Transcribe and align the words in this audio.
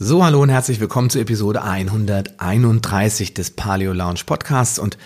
So, 0.00 0.24
hallo 0.24 0.40
und 0.40 0.48
herzlich 0.48 0.78
willkommen 0.78 1.10
zu 1.10 1.18
Episode 1.18 1.64
131 1.64 3.34
des 3.34 3.50
Paleo 3.50 3.92
Lounge 3.92 4.20
Podcasts 4.24 4.78
und 4.78 4.96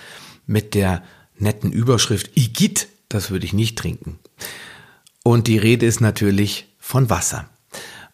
mit 0.47 0.75
der 0.75 1.03
netten 1.39 1.73
Überschrift 1.73 2.37
Igit, 2.37 2.89
das 3.09 3.31
würde 3.31 3.47
ich 3.47 3.55
nicht 3.55 3.79
trinken. 3.79 4.19
Und 5.25 5.47
die 5.47 5.57
Rede 5.57 5.87
ist 5.87 6.03
natürlich 6.03 6.67
von 6.79 7.09
Wasser. 7.09 7.47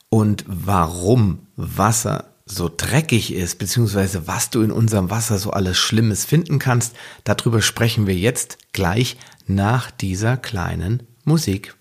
Und 0.09 0.45
warum 0.46 1.41
Wasser 1.56 2.27
so 2.46 2.71
dreckig 2.75 3.35
ist, 3.35 3.59
beziehungsweise 3.59 4.29
was 4.29 4.51
du 4.51 4.63
in 4.63 4.71
unserem 4.71 5.11
Wasser 5.11 5.39
so 5.39 5.51
alles 5.51 5.77
Schlimmes 5.79 6.25
finden 6.25 6.61
kannst, 6.61 6.95
darüber 7.25 7.61
sprechen 7.61 8.07
wir 8.07 8.15
jetzt 8.15 8.57
gleich 8.73 9.17
nach 9.49 9.91
dieser 9.91 10.37
kleinen 10.37 11.03
Musik. 11.25 11.75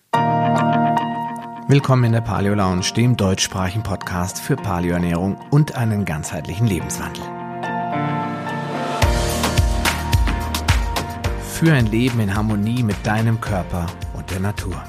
Willkommen 1.70 2.06
in 2.06 2.12
der 2.14 2.22
Paleo 2.22 2.54
Lounge, 2.54 2.94
dem 2.96 3.18
deutschsprachigen 3.18 3.84
Podcast 3.84 4.40
für 4.40 4.56
Paleoernährung 4.56 5.36
und 5.52 5.76
einen 5.76 6.06
ganzheitlichen 6.06 6.66
Lebenswandel. 6.66 7.22
Für 11.52 11.74
ein 11.74 11.88
Leben 11.88 12.22
in 12.22 12.34
Harmonie 12.34 12.84
mit 12.84 12.96
deinem 13.06 13.42
Körper 13.42 13.88
und 14.16 14.32
der 14.32 14.40
Natur. 14.40 14.82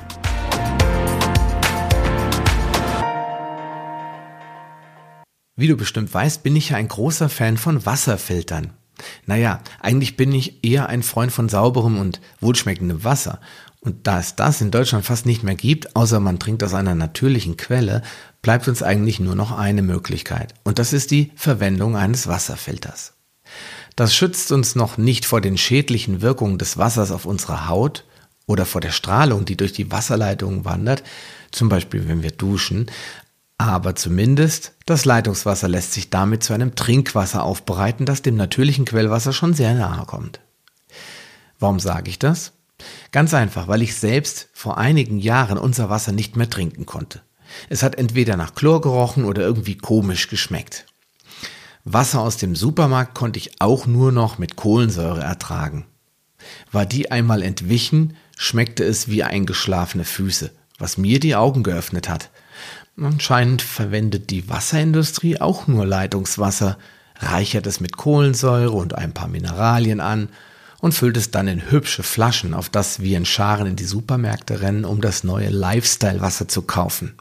Wie 5.57 5.67
du 5.67 5.77
bestimmt 5.77 6.15
weißt, 6.15 6.45
bin 6.45 6.55
ich 6.55 6.69
ja 6.69 6.77
ein 6.77 6.87
großer 6.87 7.29
Fan 7.29 7.57
von 7.57 7.85
Wasserfiltern. 7.87 8.71
Naja, 9.27 9.61
eigentlich 9.81 10.17
bin 10.17 10.33
ich 10.33 10.65
eher 10.65 10.89
ein 10.89 11.03
Freund 11.03 11.33
von 11.33 11.49
sauberem 11.49 11.99
und 11.99 12.21
wohlschmeckendem 12.41 13.03
Wasser. 13.03 13.41
Und 13.89 14.07
da 14.07 14.21
es 14.21 14.37
das 14.37 14.61
in 14.61 14.71
Deutschland 14.71 15.07
fast 15.07 15.25
nicht 15.25 15.43
mehr 15.43 15.55
gibt, 15.55 15.97
außer 15.97 16.21
man 16.21 16.39
trinkt 16.39 16.63
aus 16.63 16.75
einer 16.75 16.95
natürlichen 16.95 17.57
Quelle, 17.57 18.03
bleibt 18.43 18.69
uns 18.69 18.83
eigentlich 18.83 19.19
nur 19.19 19.35
noch 19.35 19.51
eine 19.51 19.81
Möglichkeit. 19.81 20.53
Und 20.63 20.79
das 20.79 20.93
ist 20.93 21.11
die 21.11 21.33
Verwendung 21.37 21.97
eines 21.97 22.27
Wasserfilters. 22.27 23.15
Das 23.97 24.15
schützt 24.15 24.53
uns 24.53 24.75
noch 24.75 24.99
nicht 24.99 25.25
vor 25.25 25.41
den 25.41 25.57
schädlichen 25.57 26.21
Wirkungen 26.21 26.59
des 26.59 26.77
Wassers 26.77 27.11
auf 27.11 27.25
unsere 27.25 27.67
Haut 27.67 28.05
oder 28.47 28.67
vor 28.67 28.83
der 28.83 28.91
Strahlung, 28.91 29.47
die 29.47 29.57
durch 29.57 29.73
die 29.73 29.91
Wasserleitungen 29.91 30.67
wandert, 30.67 31.03
zum 31.51 31.71
Beispiel 31.71 32.07
wenn 32.09 32.23
wir 32.23 32.33
duschen, 32.33 32.91
aber 33.57 33.97
zumindest 33.97 34.75
das 34.85 35.07
Leitungswasser 35.07 35.67
lässt 35.67 35.95
sich 35.95 36.11
damit 36.11 36.43
zu 36.43 36.53
einem 36.53 36.75
Trinkwasser 36.75 37.43
aufbereiten, 37.43 38.05
das 38.05 38.21
dem 38.21 38.37
natürlichen 38.37 38.85
Quellwasser 38.85 39.33
schon 39.33 39.55
sehr 39.55 39.73
nahe 39.73 40.05
kommt. 40.05 40.41
Warum 41.59 41.81
sage 41.81 42.11
ich 42.11 42.19
das? 42.19 42.53
Ganz 43.13 43.35
einfach, 43.35 43.69
weil 43.69 43.83
ich 43.83 43.97
selbst 43.97 44.49
vor 44.53 44.79
einigen 44.79 45.19
Jahren 45.19 45.59
unser 45.59 45.91
Wasser 45.91 46.13
nicht 46.13 46.37
mehr 46.37 46.49
trinken 46.49 46.87
konnte. 46.87 47.23
Es 47.69 47.83
hat 47.83 47.97
entweder 47.97 48.37
nach 48.37 48.55
Chlor 48.55 48.81
gerochen 48.81 49.25
oder 49.25 49.43
irgendwie 49.43 49.77
komisch 49.77 50.29
geschmeckt. 50.29 50.87
Wasser 51.85 52.21
aus 52.21 52.37
dem 52.37 52.55
Supermarkt 52.55 53.15
konnte 53.15 53.39
ich 53.39 53.61
auch 53.61 53.87
nur 53.87 54.13
noch 54.13 54.39
mit 54.39 54.57
Kohlensäure 54.57 55.23
ertragen. 55.23 55.87
War 56.71 56.87
die 56.87 57.11
einmal 57.11 57.43
entwichen, 57.43 58.17
schmeckte 58.37 58.85
es 58.85 59.09
wie 59.09 59.23
eingeschlafene 59.23 60.05
Füße, 60.05 60.51
was 60.79 60.99
mir 60.99 61.19
die 61.19 61.35
Augen 61.35 61.63
geöffnet 61.63 62.09
hat. 62.09 62.31
Anscheinend 63.01 63.63
verwendet 63.63 64.31
die 64.31 64.49
Wasserindustrie 64.49 65.41
auch 65.41 65.67
nur 65.67 65.87
Leitungswasser, 65.87 66.79
reichert 67.17 67.67
es 67.67 67.81
mit 67.81 67.97
Kohlensäure 67.97 68.73
und 68.73 68.95
ein 68.95 69.15
paar 69.15 69.29
Mineralien 69.29 70.01
an 70.01 70.29
und 70.81 70.93
füllt 70.93 71.17
es 71.17 71.31
dann 71.31 71.49
in 71.49 71.71
hübsche 71.71 72.03
Flaschen, 72.03 72.55
auf 72.55 72.69
das 72.69 73.01
wir 73.01 73.17
in 73.17 73.27
Scharen 73.27 73.67
in 73.67 73.77
die 73.77 73.85
Supermärkte 73.85 74.61
rennen, 74.61 74.85
um 74.85 75.01
das 75.01 75.25
neue 75.25 75.49
Lifestyle-Wasser 75.49 76.49
zu 76.49 76.63
kaufen. 76.63 77.15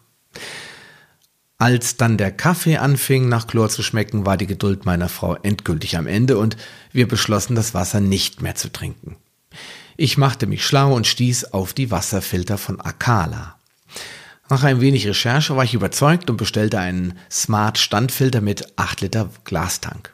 Als 1.60 1.98
dann 1.98 2.18
der 2.18 2.32
Kaffee 2.32 2.78
anfing 2.78 3.30
nach 3.30 3.48
Chlor 3.48 3.70
zu 3.70 3.82
schmecken, 3.82 4.28
war 4.28 4.38
die 4.38 4.46
Geduld 4.46 4.86
meiner 4.86 5.10
Frau 5.10 5.36
endgültig 5.36 5.98
am 5.98 6.06
Ende 6.06 6.38
und 6.38 6.56
wir 6.92 7.08
beschlossen, 7.08 7.56
das 7.56 7.74
Wasser 7.74 8.00
nicht 8.00 8.44
mehr 8.44 8.54
zu 8.54 8.72
trinken. 8.72 9.16
Ich 9.96 10.20
machte 10.20 10.46
mich 10.46 10.64
schlau 10.64 10.94
und 10.94 11.08
stieß 11.08 11.46
auf 11.54 11.74
die 11.74 11.90
Wasserfilter 11.90 12.60
von 12.60 12.80
Akala. 12.80 13.56
Nach 14.50 14.64
ein 14.64 14.80
wenig 14.80 15.08
Recherche 15.08 15.56
war 15.56 15.64
ich 15.64 15.74
überzeugt 15.74 16.30
und 16.30 16.38
bestellte 16.38 16.80
einen 16.80 17.18
Smart 17.32 17.80
Standfilter 17.80 18.40
mit 18.40 18.78
8 18.78 19.02
Liter 19.02 19.30
Glastank. 19.44 20.14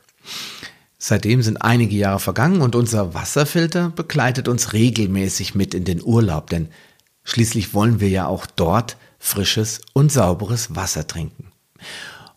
Seitdem 1.06 1.42
sind 1.42 1.58
einige 1.58 1.98
Jahre 1.98 2.22
vergangen 2.22 2.62
und 2.62 2.78
unser 2.78 3.14
Wasserfilter 3.14 3.90
begleitet 3.90 4.48
uns 4.48 4.72
regelmäßig 4.72 5.54
mit 5.54 5.74
in 5.74 5.84
den 5.84 6.02
Urlaub, 6.02 6.50
denn 6.50 6.70
schließlich 7.26 7.74
wollen 7.74 8.00
wir 8.00 8.08
ja 8.08 8.26
auch 8.26 8.46
dort 8.46 8.96
frisches 9.20 9.82
und 9.92 10.14
sauberes 10.14 10.78
Wasser 10.78 11.06
trinken. 11.06 11.52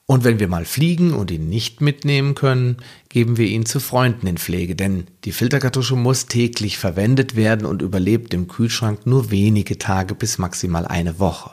Und 0.06 0.24
wenn 0.24 0.40
wir 0.40 0.48
mal 0.48 0.64
fliegen 0.64 1.14
und 1.14 1.30
ihn 1.30 1.48
nicht 1.48 1.80
mitnehmen 1.80 2.34
können, 2.34 2.78
geben 3.08 3.36
wir 3.36 3.46
ihn 3.46 3.66
zu 3.66 3.78
Freunden 3.78 4.26
in 4.26 4.36
Pflege, 4.36 4.74
denn 4.74 5.06
die 5.22 5.30
Filterkartusche 5.30 5.94
muss 5.94 6.26
täglich 6.26 6.76
verwendet 6.76 7.36
werden 7.36 7.66
und 7.66 7.82
überlebt 7.82 8.34
im 8.34 8.48
Kühlschrank 8.48 9.06
nur 9.06 9.30
wenige 9.30 9.78
Tage 9.78 10.16
bis 10.16 10.38
maximal 10.38 10.88
eine 10.88 11.20
Woche. 11.20 11.52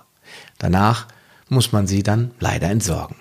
Danach 0.57 1.07
muss 1.47 1.72
man 1.72 1.85
sie 1.85 2.02
dann 2.02 2.31
leider 2.40 2.72
entsorgen. 2.72 3.18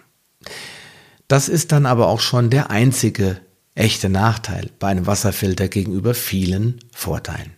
Das 1.29 1.51
ist 1.51 1.73
dann 1.73 1.85
aber 1.85 2.09
auch 2.09 2.21
schon 2.21 2.49
der 2.49 2.71
einzige 2.71 3.43
echte 3.75 4.09
Nachteil 4.09 4.71
bei 4.79 4.89
einem 4.89 5.07
Wasserfilter 5.07 5.69
gegenüber 5.69 6.15
vielen 6.15 6.81
Vorteilen. 6.93 7.53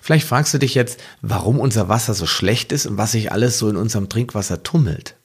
Vielleicht 0.00 0.26
fragst 0.26 0.52
du 0.52 0.58
dich 0.58 0.74
jetzt, 0.74 1.00
warum 1.22 1.58
unser 1.58 1.88
Wasser 1.88 2.14
so 2.14 2.26
schlecht 2.26 2.72
ist 2.72 2.86
und 2.86 2.98
was 2.98 3.12
sich 3.12 3.32
alles 3.32 3.58
so 3.58 3.68
in 3.68 3.76
unserem 3.76 4.08
Trinkwasser 4.08 4.62
tummelt. 4.62 5.16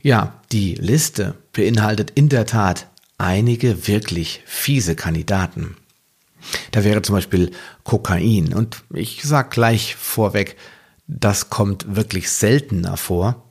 Ja, 0.00 0.40
die 0.50 0.74
Liste 0.74 1.36
beinhaltet 1.52 2.10
in 2.14 2.28
der 2.28 2.46
Tat 2.46 2.88
einige 3.18 3.86
wirklich 3.86 4.42
fiese 4.46 4.96
Kandidaten. 4.96 5.76
Da 6.72 6.82
wäre 6.82 7.02
zum 7.02 7.14
Beispiel 7.14 7.52
Kokain. 7.84 8.52
Und 8.52 8.82
ich 8.92 9.22
sag 9.22 9.52
gleich 9.52 9.94
vorweg, 9.94 10.56
das 11.06 11.50
kommt 11.50 11.94
wirklich 11.94 12.30
seltener 12.30 12.96
vor. 12.96 13.48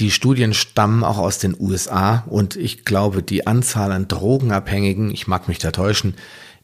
Die 0.00 0.10
Studien 0.10 0.54
stammen 0.54 1.04
auch 1.04 1.18
aus 1.18 1.38
den 1.38 1.54
USA 1.60 2.24
und 2.26 2.56
ich 2.56 2.86
glaube, 2.86 3.22
die 3.22 3.46
Anzahl 3.46 3.92
an 3.92 4.08
Drogenabhängigen, 4.08 5.10
ich 5.10 5.26
mag 5.26 5.46
mich 5.46 5.58
da 5.58 5.72
täuschen, 5.72 6.14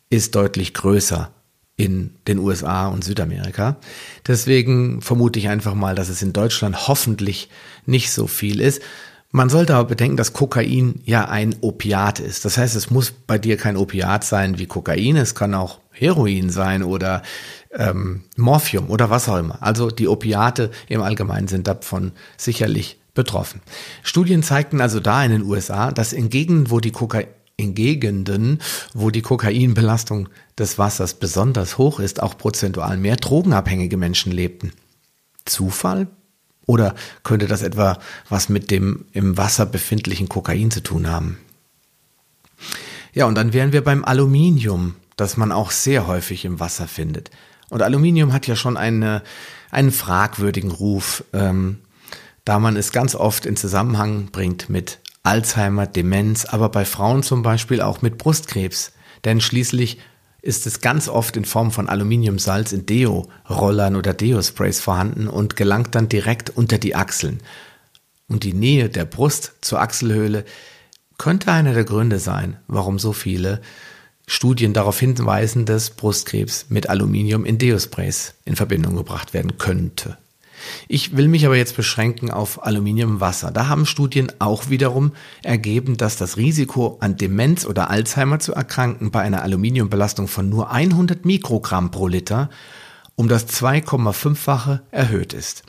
ist 0.08 0.34
deutlich 0.34 0.72
größer 0.72 1.30
in 1.76 2.14
den 2.26 2.38
USA 2.38 2.88
und 2.88 3.04
Südamerika. 3.04 3.76
Deswegen 4.26 5.02
vermute 5.02 5.38
ich 5.38 5.50
einfach 5.50 5.74
mal, 5.74 5.94
dass 5.94 6.08
es 6.08 6.22
in 6.22 6.32
Deutschland 6.32 6.88
hoffentlich 6.88 7.50
nicht 7.84 8.10
so 8.10 8.26
viel 8.26 8.58
ist. 8.58 8.80
Man 9.32 9.50
sollte 9.50 9.74
aber 9.74 9.88
bedenken, 9.88 10.16
dass 10.16 10.32
Kokain 10.32 11.02
ja 11.04 11.28
ein 11.28 11.56
Opiat 11.60 12.20
ist. 12.20 12.46
Das 12.46 12.56
heißt, 12.56 12.74
es 12.74 12.90
muss 12.90 13.10
bei 13.10 13.36
dir 13.36 13.58
kein 13.58 13.76
Opiat 13.76 14.24
sein 14.24 14.58
wie 14.58 14.64
Kokain. 14.64 15.16
Es 15.16 15.34
kann 15.34 15.52
auch 15.52 15.80
Heroin 15.90 16.48
sein 16.48 16.82
oder 16.82 17.20
ähm, 17.74 18.22
Morphium 18.38 18.88
oder 18.88 19.10
was 19.10 19.28
auch 19.28 19.36
immer. 19.36 19.62
Also 19.62 19.90
die 19.90 20.08
Opiate 20.08 20.70
im 20.88 21.02
Allgemeinen 21.02 21.48
sind 21.48 21.66
davon 21.66 22.12
sicherlich 22.38 22.98
betroffen. 23.16 23.60
Studien 24.04 24.44
zeigten 24.44 24.80
also 24.80 25.00
da 25.00 25.24
in 25.24 25.32
den 25.32 25.42
USA, 25.42 25.90
dass 25.90 26.12
in 26.12 26.30
Gegenden, 26.30 26.70
wo 26.70 26.78
die 26.78 26.92
Kokain 26.92 27.26
in 27.58 27.74
Gegenden, 27.74 28.60
wo 28.92 29.10
die 29.10 29.22
Kokainbelastung 29.22 30.28
des 30.58 30.76
Wassers 30.76 31.14
besonders 31.14 31.78
hoch 31.78 32.00
ist, 32.00 32.22
auch 32.22 32.36
prozentual 32.36 32.98
mehr 32.98 33.16
drogenabhängige 33.16 33.96
Menschen 33.96 34.30
lebten. 34.30 34.72
Zufall? 35.46 36.06
Oder 36.66 36.94
könnte 37.22 37.46
das 37.46 37.62
etwa 37.62 37.98
was 38.28 38.48
mit 38.48 38.70
dem 38.70 39.06
im 39.12 39.36
Wasser 39.36 39.66
befindlichen 39.66 40.28
Kokain 40.28 40.70
zu 40.70 40.82
tun 40.82 41.08
haben? 41.08 41.38
Ja, 43.14 43.24
und 43.24 43.36
dann 43.36 43.52
wären 43.52 43.72
wir 43.72 43.82
beim 43.82 44.04
Aluminium, 44.04 44.96
das 45.16 45.36
man 45.36 45.52
auch 45.52 45.70
sehr 45.70 46.06
häufig 46.06 46.44
im 46.44 46.60
Wasser 46.60 46.86
findet. 46.86 47.30
Und 47.70 47.82
Aluminium 47.82 48.32
hat 48.32 48.46
ja 48.46 48.56
schon 48.56 48.76
eine, 48.76 49.22
einen 49.70 49.92
fragwürdigen 49.92 50.70
Ruf. 50.70 51.24
Ähm, 51.32 51.78
da 52.46 52.60
man 52.60 52.76
es 52.76 52.92
ganz 52.92 53.14
oft 53.16 53.44
in 53.44 53.56
Zusammenhang 53.56 54.28
bringt 54.30 54.70
mit 54.70 55.00
Alzheimer, 55.24 55.88
Demenz, 55.88 56.44
aber 56.44 56.68
bei 56.68 56.84
Frauen 56.84 57.24
zum 57.24 57.42
Beispiel 57.42 57.82
auch 57.82 58.02
mit 58.02 58.18
Brustkrebs. 58.18 58.92
Denn 59.24 59.40
schließlich 59.40 59.98
ist 60.42 60.64
es 60.64 60.80
ganz 60.80 61.08
oft 61.08 61.36
in 61.36 61.44
Form 61.44 61.72
von 61.72 61.88
Aluminiumsalz 61.88 62.70
in 62.70 62.86
Deo-Rollern 62.86 63.96
oder 63.96 64.14
Deo-Sprays 64.14 64.80
vorhanden 64.80 65.26
und 65.26 65.56
gelangt 65.56 65.96
dann 65.96 66.08
direkt 66.08 66.50
unter 66.50 66.78
die 66.78 66.94
Achseln. 66.94 67.40
Und 68.28 68.44
die 68.44 68.54
Nähe 68.54 68.88
der 68.88 69.06
Brust 69.06 69.54
zur 69.60 69.80
Achselhöhle 69.80 70.44
könnte 71.18 71.50
einer 71.50 71.74
der 71.74 71.84
Gründe 71.84 72.20
sein, 72.20 72.58
warum 72.68 73.00
so 73.00 73.12
viele 73.12 73.60
Studien 74.28 74.72
darauf 74.72 75.00
hinweisen, 75.00 75.66
dass 75.66 75.90
Brustkrebs 75.90 76.66
mit 76.68 76.88
Aluminium 76.88 77.44
in 77.44 77.58
Deo-Sprays 77.58 78.34
in 78.44 78.54
Verbindung 78.54 78.94
gebracht 78.94 79.34
werden 79.34 79.58
könnte. 79.58 80.16
Ich 80.88 81.16
will 81.16 81.28
mich 81.28 81.46
aber 81.46 81.56
jetzt 81.56 81.76
beschränken 81.76 82.30
auf 82.30 82.64
Aluminiumwasser. 82.64 83.50
Da 83.50 83.68
haben 83.68 83.86
Studien 83.86 84.32
auch 84.38 84.68
wiederum 84.68 85.12
ergeben, 85.42 85.96
dass 85.96 86.16
das 86.16 86.36
Risiko 86.36 86.98
an 87.00 87.16
Demenz 87.16 87.66
oder 87.66 87.90
Alzheimer 87.90 88.38
zu 88.38 88.52
erkranken 88.52 89.10
bei 89.10 89.20
einer 89.20 89.42
Aluminiumbelastung 89.42 90.28
von 90.28 90.48
nur 90.48 90.70
100 90.70 91.24
Mikrogramm 91.24 91.90
pro 91.90 92.08
Liter 92.08 92.50
um 93.16 93.28
das 93.28 93.48
2,5-fache 93.48 94.82
erhöht 94.90 95.32
ist. 95.32 95.62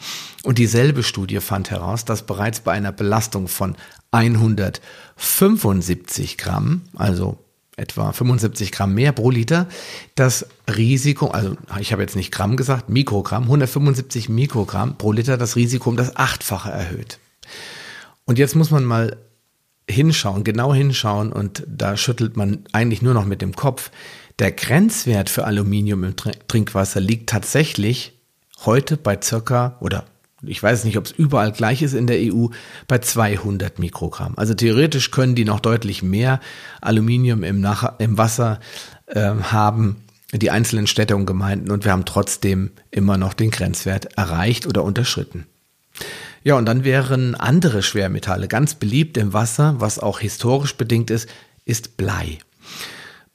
Und 0.44 0.58
dieselbe 0.58 1.02
Studie 1.02 1.40
fand 1.40 1.72
heraus, 1.72 2.04
dass 2.06 2.26
bereits 2.26 2.60
bei 2.60 2.74
einer 2.74 2.92
Belastung 2.92 3.48
von 3.48 3.78
175 4.12 6.38
Gramm, 6.38 6.82
also 6.96 7.38
etwa 7.78 8.12
75 8.12 8.72
Gramm 8.72 8.94
mehr 8.94 9.12
pro 9.12 9.30
Liter, 9.30 9.68
das 10.16 10.48
Risiko, 10.68 11.28
also 11.28 11.56
ich 11.80 11.94
habe 11.94 12.02
jetzt 12.02 12.16
nicht 12.16 12.32
Gramm 12.32 12.58
gesagt, 12.58 12.90
Mikrogramm, 12.90 13.44
175 13.44 14.30
Mikrogramm 14.30 14.98
pro 14.98 15.12
Liter 15.12 15.38
das 15.38 15.56
Risiko 15.56 15.90
um 15.92 15.96
das 15.96 16.16
Achtfache 16.16 16.72
erhöht. 16.72 17.20
Und 18.26 18.40
jetzt 18.40 18.56
muss 18.56 18.72
man 18.72 18.84
mal 18.84 19.18
hinschauen, 19.90 20.44
genau 20.44 20.74
hinschauen 20.74 21.32
und 21.32 21.64
da 21.68 21.96
schüttelt 21.96 22.36
man 22.36 22.66
eigentlich 22.74 23.02
nur 23.02 23.14
noch 23.14 23.26
mit 23.26 23.42
dem 23.42 23.56
Kopf. 23.56 23.92
Der 24.40 24.52
Grenzwert 24.52 25.30
für 25.30 25.46
Aluminium 25.46 26.04
im 26.04 26.16
Trinkwasser 26.16 27.00
liegt 27.00 27.30
tatsächlich 27.30 28.14
heute 28.66 28.98
bei 28.98 29.18
circa 29.22 29.78
oder 29.80 30.06
ich 30.44 30.62
weiß 30.62 30.84
nicht, 30.84 30.98
ob 30.98 31.06
es 31.06 31.12
überall 31.12 31.52
gleich 31.52 31.82
ist 31.82 31.94
in 31.94 32.08
der 32.08 32.18
EU, 32.20 32.48
bei 32.88 33.00
200 33.00 33.80
Mikrogramm. 33.80 34.34
Also 34.36 34.54
theoretisch 34.54 35.12
können 35.12 35.36
die 35.36 35.46
noch 35.46 35.60
deutlich 35.60 36.04
mehr 36.04 36.40
Aluminium 36.82 37.44
im, 37.44 37.60
Nach 37.60 38.00
im 38.00 38.18
Wasser 38.18 38.60
äh, 39.08 39.20
haben, 39.22 39.98
die 40.32 40.52
einzelnen 40.52 40.88
Städte 40.88 41.16
und 41.16 41.26
Gemeinden, 41.26 41.72
und 41.72 41.86
wir 41.86 41.92
haben 41.92 42.06
trotzdem 42.06 42.72
immer 42.92 43.18
noch 43.18 43.34
den 43.34 43.50
Grenzwert 43.50 44.18
erreicht 44.18 44.68
oder 44.68 44.84
unterschritten. 44.84 45.46
Ja, 46.44 46.56
und 46.56 46.66
dann 46.66 46.84
wären 46.84 47.36
andere 47.36 47.82
Schwermetalle 47.82 48.48
ganz 48.48 48.76
beliebt 48.76 49.18
im 49.18 49.34
Wasser, 49.34 49.76
was 49.80 50.00
auch 50.00 50.20
historisch 50.20 50.76
bedingt 50.76 51.10
ist, 51.10 51.28
ist 51.66 51.98
Blei. 51.98 52.38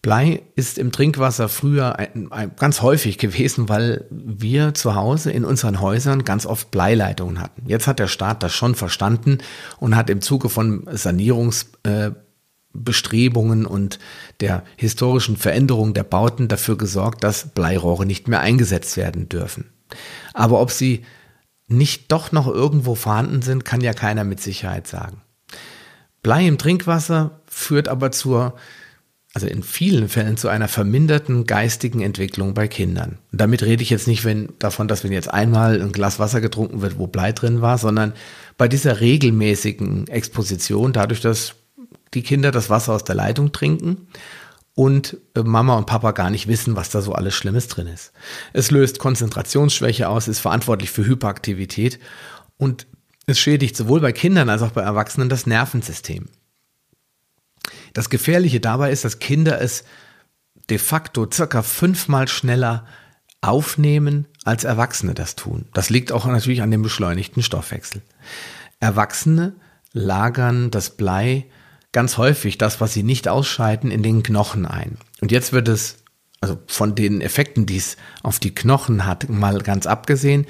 Blei 0.02 0.42
ist 0.56 0.78
im 0.78 0.90
Trinkwasser 0.90 1.48
früher 1.48 1.96
ein, 1.96 2.32
ein, 2.32 2.56
ganz 2.56 2.82
häufig 2.82 3.18
gewesen, 3.18 3.68
weil 3.68 4.04
wir 4.10 4.74
zu 4.74 4.96
Hause 4.96 5.30
in 5.30 5.44
unseren 5.44 5.80
Häusern 5.80 6.24
ganz 6.24 6.44
oft 6.44 6.72
Bleileitungen 6.72 7.40
hatten. 7.40 7.62
Jetzt 7.68 7.86
hat 7.86 8.00
der 8.00 8.08
Staat 8.08 8.42
das 8.42 8.52
schon 8.52 8.74
verstanden 8.74 9.38
und 9.78 9.94
hat 9.94 10.10
im 10.10 10.20
Zuge 10.20 10.48
von 10.48 10.88
Sanierungsbestrebungen 10.90 13.64
äh, 13.64 13.68
und 13.68 14.00
der 14.40 14.64
historischen 14.76 15.36
Veränderung 15.36 15.94
der 15.94 16.02
Bauten 16.02 16.48
dafür 16.48 16.76
gesorgt, 16.76 17.22
dass 17.22 17.50
Bleirohre 17.50 18.04
nicht 18.04 18.26
mehr 18.26 18.40
eingesetzt 18.40 18.96
werden 18.96 19.28
dürfen. 19.28 19.70
Aber 20.34 20.60
ob 20.60 20.72
sie 20.72 21.04
nicht 21.68 22.10
doch 22.10 22.32
noch 22.32 22.48
irgendwo 22.48 22.96
vorhanden 22.96 23.42
sind, 23.42 23.64
kann 23.64 23.80
ja 23.80 23.92
keiner 23.92 24.24
mit 24.24 24.40
Sicherheit 24.40 24.88
sagen. 24.88 25.22
Blei 26.24 26.48
im 26.48 26.58
Trinkwasser 26.58 27.40
führt 27.46 27.86
aber 27.86 28.10
zur 28.10 28.56
also 29.34 29.46
in 29.46 29.62
vielen 29.62 30.08
Fällen 30.08 30.36
zu 30.36 30.48
einer 30.48 30.68
verminderten 30.68 31.46
geistigen 31.46 32.00
Entwicklung 32.00 32.52
bei 32.52 32.68
Kindern. 32.68 33.18
Und 33.32 33.40
damit 33.40 33.62
rede 33.62 33.82
ich 33.82 33.90
jetzt 33.90 34.06
nicht 34.06 34.24
wenn, 34.24 34.50
davon, 34.58 34.88
dass 34.88 35.04
wenn 35.04 35.12
jetzt 35.12 35.32
einmal 35.32 35.80
ein 35.80 35.92
Glas 35.92 36.18
Wasser 36.18 36.40
getrunken 36.40 36.82
wird, 36.82 36.98
wo 36.98 37.06
Blei 37.06 37.32
drin 37.32 37.62
war, 37.62 37.78
sondern 37.78 38.12
bei 38.58 38.68
dieser 38.68 39.00
regelmäßigen 39.00 40.06
Exposition, 40.08 40.92
dadurch, 40.92 41.20
dass 41.20 41.54
die 42.12 42.22
Kinder 42.22 42.50
das 42.50 42.68
Wasser 42.68 42.92
aus 42.92 43.04
der 43.04 43.14
Leitung 43.14 43.52
trinken 43.52 44.08
und 44.74 45.16
äh, 45.34 45.42
Mama 45.42 45.76
und 45.76 45.86
Papa 45.86 46.12
gar 46.12 46.28
nicht 46.28 46.46
wissen, 46.46 46.76
was 46.76 46.90
da 46.90 47.00
so 47.00 47.12
alles 47.12 47.34
Schlimmes 47.34 47.68
drin 47.68 47.86
ist. 47.86 48.12
Es 48.52 48.70
löst 48.70 48.98
Konzentrationsschwäche 48.98 50.08
aus, 50.08 50.28
ist 50.28 50.40
verantwortlich 50.40 50.90
für 50.90 51.06
Hyperaktivität 51.06 51.98
und 52.58 52.86
es 53.26 53.38
schädigt 53.38 53.76
sowohl 53.76 54.00
bei 54.00 54.12
Kindern 54.12 54.50
als 54.50 54.62
auch 54.62 54.72
bei 54.72 54.82
Erwachsenen 54.82 55.28
das 55.28 55.46
Nervensystem. 55.46 56.26
Das 57.92 58.10
Gefährliche 58.10 58.60
dabei 58.60 58.90
ist, 58.90 59.04
dass 59.04 59.18
Kinder 59.18 59.60
es 59.60 59.84
de 60.70 60.78
facto 60.78 61.28
circa 61.30 61.62
fünfmal 61.62 62.28
schneller 62.28 62.86
aufnehmen, 63.40 64.26
als 64.44 64.64
Erwachsene 64.64 65.14
das 65.14 65.36
tun. 65.36 65.66
Das 65.74 65.90
liegt 65.90 66.12
auch 66.12 66.26
natürlich 66.26 66.62
an 66.62 66.70
dem 66.70 66.82
beschleunigten 66.82 67.42
Stoffwechsel. 67.42 68.02
Erwachsene 68.80 69.54
lagern 69.92 70.70
das 70.70 70.90
Blei 70.90 71.46
ganz 71.92 72.16
häufig, 72.16 72.58
das, 72.58 72.80
was 72.80 72.94
sie 72.94 73.02
nicht 73.02 73.28
ausscheiden, 73.28 73.90
in 73.90 74.02
den 74.02 74.22
Knochen 74.22 74.66
ein. 74.66 74.96
Und 75.20 75.30
jetzt 75.30 75.52
wird 75.52 75.68
es, 75.68 75.98
also 76.40 76.58
von 76.66 76.94
den 76.94 77.20
Effekten, 77.20 77.66
die 77.66 77.76
es 77.76 77.96
auf 78.22 78.38
die 78.38 78.54
Knochen 78.54 79.06
hat, 79.06 79.28
mal 79.28 79.60
ganz 79.60 79.86
abgesehen, 79.86 80.46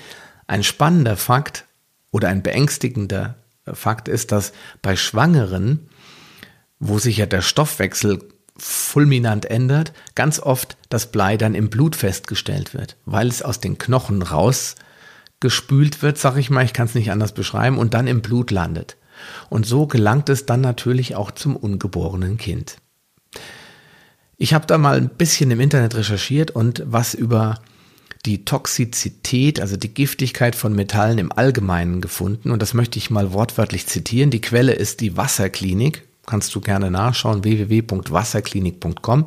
ein 0.46 0.62
spannender 0.62 1.16
Fakt 1.16 1.64
oder 2.10 2.28
ein 2.28 2.42
beängstigender 2.42 3.36
Fakt 3.72 4.08
ist, 4.08 4.32
dass 4.32 4.52
bei 4.82 4.96
Schwangeren 4.96 5.88
wo 6.82 6.98
sich 6.98 7.18
ja 7.18 7.26
der 7.26 7.42
Stoffwechsel 7.42 8.18
fulminant 8.56 9.46
ändert, 9.46 9.92
ganz 10.16 10.40
oft 10.40 10.76
das 10.88 11.12
Blei 11.12 11.36
dann 11.36 11.54
im 11.54 11.70
Blut 11.70 11.94
festgestellt 11.94 12.74
wird, 12.74 12.96
weil 13.06 13.28
es 13.28 13.40
aus 13.40 13.60
den 13.60 13.78
Knochen 13.78 14.20
rausgespült 14.20 16.02
wird, 16.02 16.18
sag 16.18 16.36
ich 16.36 16.50
mal, 16.50 16.64
ich 16.64 16.72
kann 16.72 16.86
es 16.86 16.96
nicht 16.96 17.12
anders 17.12 17.32
beschreiben, 17.32 17.78
und 17.78 17.94
dann 17.94 18.08
im 18.08 18.20
Blut 18.20 18.50
landet. 18.50 18.96
Und 19.48 19.64
so 19.64 19.86
gelangt 19.86 20.28
es 20.28 20.44
dann 20.44 20.60
natürlich 20.60 21.14
auch 21.14 21.30
zum 21.30 21.54
ungeborenen 21.54 22.36
Kind. 22.36 22.78
Ich 24.36 24.52
habe 24.52 24.66
da 24.66 24.76
mal 24.76 24.96
ein 24.96 25.08
bisschen 25.08 25.52
im 25.52 25.60
Internet 25.60 25.94
recherchiert 25.94 26.50
und 26.50 26.82
was 26.84 27.14
über 27.14 27.60
die 28.26 28.44
Toxizität, 28.44 29.60
also 29.60 29.76
die 29.76 29.94
Giftigkeit 29.94 30.56
von 30.56 30.74
Metallen 30.74 31.18
im 31.18 31.30
Allgemeinen 31.30 32.00
gefunden. 32.00 32.50
Und 32.50 32.60
das 32.60 32.74
möchte 32.74 32.98
ich 32.98 33.08
mal 33.08 33.32
wortwörtlich 33.32 33.86
zitieren. 33.86 34.30
Die 34.30 34.40
Quelle 34.40 34.72
ist 34.72 35.00
die 35.00 35.16
Wasserklinik 35.16 36.02
kannst 36.26 36.54
du 36.54 36.60
gerne 36.60 36.90
nachschauen, 36.90 37.44
www.wasserklinik.com. 37.44 39.26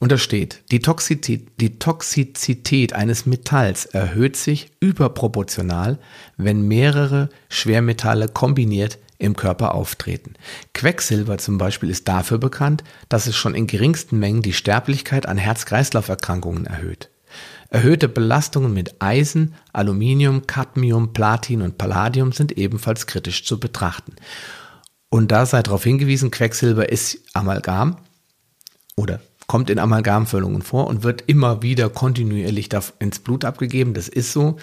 Und 0.00 0.12
da 0.12 0.18
steht, 0.18 0.62
die 0.70 0.80
Toxizität, 0.80 1.48
die 1.60 1.78
Toxizität 1.78 2.92
eines 2.92 3.26
Metalls 3.26 3.86
erhöht 3.86 4.36
sich 4.36 4.70
überproportional, 4.80 5.98
wenn 6.36 6.66
mehrere 6.66 7.30
Schwermetalle 7.48 8.28
kombiniert 8.28 8.98
im 9.18 9.36
Körper 9.36 9.74
auftreten. 9.74 10.34
Quecksilber 10.74 11.38
zum 11.38 11.58
Beispiel 11.58 11.90
ist 11.90 12.08
dafür 12.08 12.38
bekannt, 12.38 12.84
dass 13.08 13.26
es 13.26 13.36
schon 13.36 13.54
in 13.54 13.66
geringsten 13.66 14.18
Mengen 14.18 14.42
die 14.42 14.52
Sterblichkeit 14.52 15.26
an 15.26 15.38
Herz-Kreislauf-Erkrankungen 15.38 16.66
erhöht. 16.66 17.10
Erhöhte 17.70 18.08
Belastungen 18.08 18.72
mit 18.72 18.96
Eisen, 19.00 19.54
Aluminium, 19.72 20.46
Cadmium, 20.46 21.12
Platin 21.12 21.62
und 21.62 21.78
Palladium 21.78 22.32
sind 22.32 22.52
ebenfalls 22.52 23.06
kritisch 23.06 23.44
zu 23.44 23.58
betrachten. 23.58 24.14
Und 25.14 25.30
da 25.30 25.46
sei 25.46 25.62
darauf 25.62 25.84
hingewiesen, 25.84 26.32
Quecksilber 26.32 26.88
ist 26.88 27.20
Amalgam 27.34 27.98
oder 28.96 29.20
kommt 29.46 29.70
in 29.70 29.78
Amalgamfüllungen 29.78 30.60
vor 30.60 30.88
und 30.88 31.04
wird 31.04 31.22
immer 31.28 31.62
wieder 31.62 31.88
kontinuierlich 31.88 32.68
ins 32.98 33.20
Blut 33.20 33.44
abgegeben. 33.44 33.94
Das 33.94 34.08
ist 34.08 34.32
so. 34.32 34.56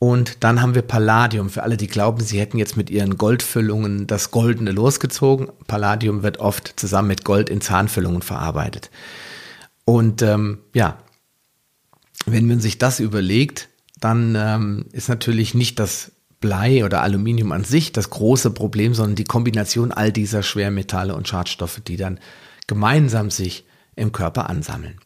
Und 0.00 0.42
dann 0.42 0.62
haben 0.62 0.74
wir 0.74 0.82
Palladium. 0.82 1.48
Für 1.48 1.62
alle, 1.62 1.76
die 1.76 1.86
glauben, 1.86 2.20
sie 2.24 2.40
hätten 2.40 2.58
jetzt 2.58 2.76
mit 2.76 2.90
ihren 2.90 3.18
Goldfüllungen 3.18 4.08
das 4.08 4.32
Goldene 4.32 4.72
losgezogen. 4.72 5.46
Palladium 5.68 6.24
wird 6.24 6.38
oft 6.38 6.72
zusammen 6.74 7.06
mit 7.06 7.24
Gold 7.24 7.48
in 7.48 7.60
Zahnfüllungen 7.60 8.22
verarbeitet. 8.22 8.90
Und 9.84 10.22
ähm, 10.22 10.58
ja, 10.74 10.98
wenn 12.26 12.48
man 12.48 12.58
sich 12.58 12.78
das 12.78 12.98
überlegt, 12.98 13.68
dann 14.00 14.34
ähm, 14.36 14.86
ist 14.90 15.08
natürlich 15.08 15.54
nicht 15.54 15.78
das 15.78 16.10
Blei 16.40 16.84
oder 16.84 17.02
Aluminium 17.02 17.52
an 17.52 17.64
sich 17.64 17.92
das 17.92 18.10
große 18.10 18.50
Problem, 18.50 18.94
sondern 18.94 19.16
die 19.16 19.24
Kombination 19.24 19.92
all 19.92 20.12
dieser 20.12 20.42
Schwermetalle 20.42 21.14
und 21.14 21.26
Schadstoffe, 21.26 21.80
die 21.80 21.96
dann 21.96 22.20
gemeinsam 22.66 23.30
sich 23.30 23.66
im 23.96 24.12
Körper 24.12 24.48
ansammeln. 24.48 25.00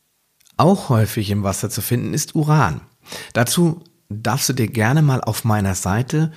Auch 0.56 0.90
häufig 0.90 1.30
im 1.30 1.42
Wasser 1.42 1.70
zu 1.70 1.80
finden 1.80 2.12
ist 2.12 2.34
Uran. 2.34 2.82
Dazu 3.32 3.82
darfst 4.08 4.48
du 4.48 4.52
dir 4.52 4.68
gerne 4.68 5.02
mal 5.02 5.22
auf 5.22 5.44
meiner 5.44 5.74
Seite 5.74 6.32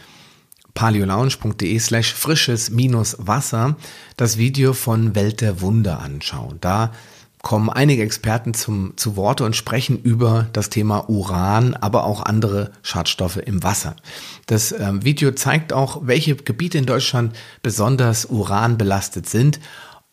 paleolounge.de 0.74 1.80
slash 1.80 2.14
frisches 2.14 2.70
minus 2.70 3.16
Wasser 3.20 3.78
das 4.18 4.38
Video 4.38 4.74
von 4.74 5.16
Welt 5.16 5.42
der 5.42 5.62
Wunder 5.62 6.00
anschauen. 6.00 6.58
Da 6.62 6.92
kommen 7.46 7.70
einige 7.70 8.02
Experten 8.02 8.56
zum, 8.56 8.98
zu 8.98 9.16
Worte 9.16 9.46
und 9.46 9.56
sprechen 9.56 10.02
über 10.02 10.48
das 10.52 10.72
Thema 10.72 11.08
Uran, 11.12 11.76
aber 11.76 12.06
auch 12.06 12.24
andere 12.24 12.72
Schadstoffe 12.82 13.38
im 13.38 13.62
Wasser. 13.62 13.96
Das 14.48 14.72
ähm, 14.72 15.06
Video 15.06 15.30
zeigt 15.32 15.72
auch, 15.72 16.08
welche 16.08 16.36
Gebiete 16.36 16.80
in 16.80 16.88
Deutschland 16.88 17.36
besonders 17.62 18.26
uranbelastet 18.26 19.30
sind 19.30 19.60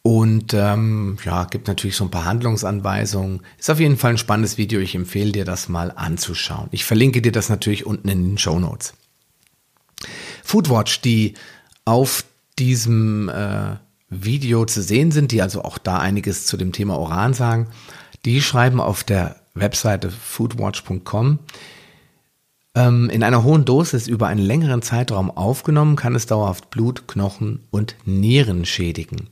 und 0.03 0.53
ähm, 0.53 1.17
ja, 1.25 1.45
gibt 1.45 1.69
natürlich 1.69 1.97
so 1.97 2.05
ein 2.05 2.11
paar 2.11 2.27
Handlungsanweisungen. 2.27 3.41
Ist 3.59 3.71
auf 3.71 3.81
jeden 3.81 3.97
Fall 3.97 4.11
ein 4.11 4.19
spannendes 4.19 4.59
Video. 4.59 4.81
Ich 4.81 4.95
empfehle 4.95 5.33
dir 5.33 5.47
das 5.47 5.71
mal 5.71 5.91
anzuschauen. 5.91 6.69
Ich 6.71 6.85
verlinke 6.85 7.23
dir 7.23 7.33
das 7.33 7.49
natürlich 7.49 7.87
unten 7.87 8.11
in 8.11 8.29
den 8.29 8.39
Show 8.39 8.59
Notes. 8.59 8.93
Foodwatch, 10.45 11.01
die 11.01 11.33
auf 11.87 12.27
diesem 12.59 13.31
äh, 13.31 13.77
Video 14.13 14.65
zu 14.67 14.83
sehen 14.83 15.11
sind, 15.11 15.33
die 15.33 15.43
also 15.43 15.63
auch 15.63 15.79
da 15.79 15.99
einiges 15.99 16.47
zu 16.47 16.57
dem 16.57 16.73
Thema 16.73 16.99
Uran 17.01 17.35
sagen, 17.35 17.69
die 18.25 18.43
schreiben 18.43 18.81
auf 18.81 19.05
der 19.05 19.37
Webseite 19.55 20.11
foodwatch.com, 20.11 21.39
ähm, 22.75 23.11
in 23.11 23.23
einer 23.23 23.43
hohen 23.43 23.65
Dosis 23.65 24.07
über 24.09 24.29
einen 24.29 24.45
längeren 24.45 24.83
Zeitraum 24.83 25.31
aufgenommen, 25.31 25.97
kann 25.97 26.15
es 26.15 26.27
dauerhaft 26.27 26.71
Blut, 26.71 27.09
Knochen 27.09 27.61
und 27.71 27.97
Nieren 28.05 28.65
schädigen. 28.65 29.29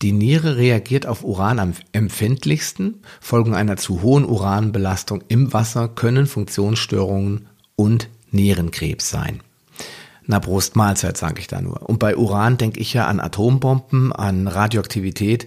Die 0.00 0.12
Niere 0.12 0.56
reagiert 0.56 1.06
auf 1.06 1.24
Uran 1.24 1.58
am 1.58 1.72
empfindlichsten. 1.90 3.02
Folgen 3.20 3.54
einer 3.54 3.76
zu 3.76 4.02
hohen 4.02 4.24
Uranbelastung 4.24 5.24
im 5.26 5.52
Wasser 5.52 5.88
können 5.88 6.26
Funktionsstörungen 6.26 7.48
und 7.74 8.08
Nierenkrebs 8.30 9.10
sein. 9.10 9.40
Na 10.30 10.40
Prost 10.40 10.76
Mahlzeit, 10.76 11.16
sage 11.16 11.40
ich 11.40 11.46
da 11.46 11.62
nur. 11.62 11.88
Und 11.88 11.98
bei 11.98 12.14
Uran 12.14 12.58
denke 12.58 12.78
ich 12.80 12.92
ja 12.92 13.06
an 13.06 13.18
Atombomben, 13.18 14.12
an 14.12 14.46
Radioaktivität 14.46 15.46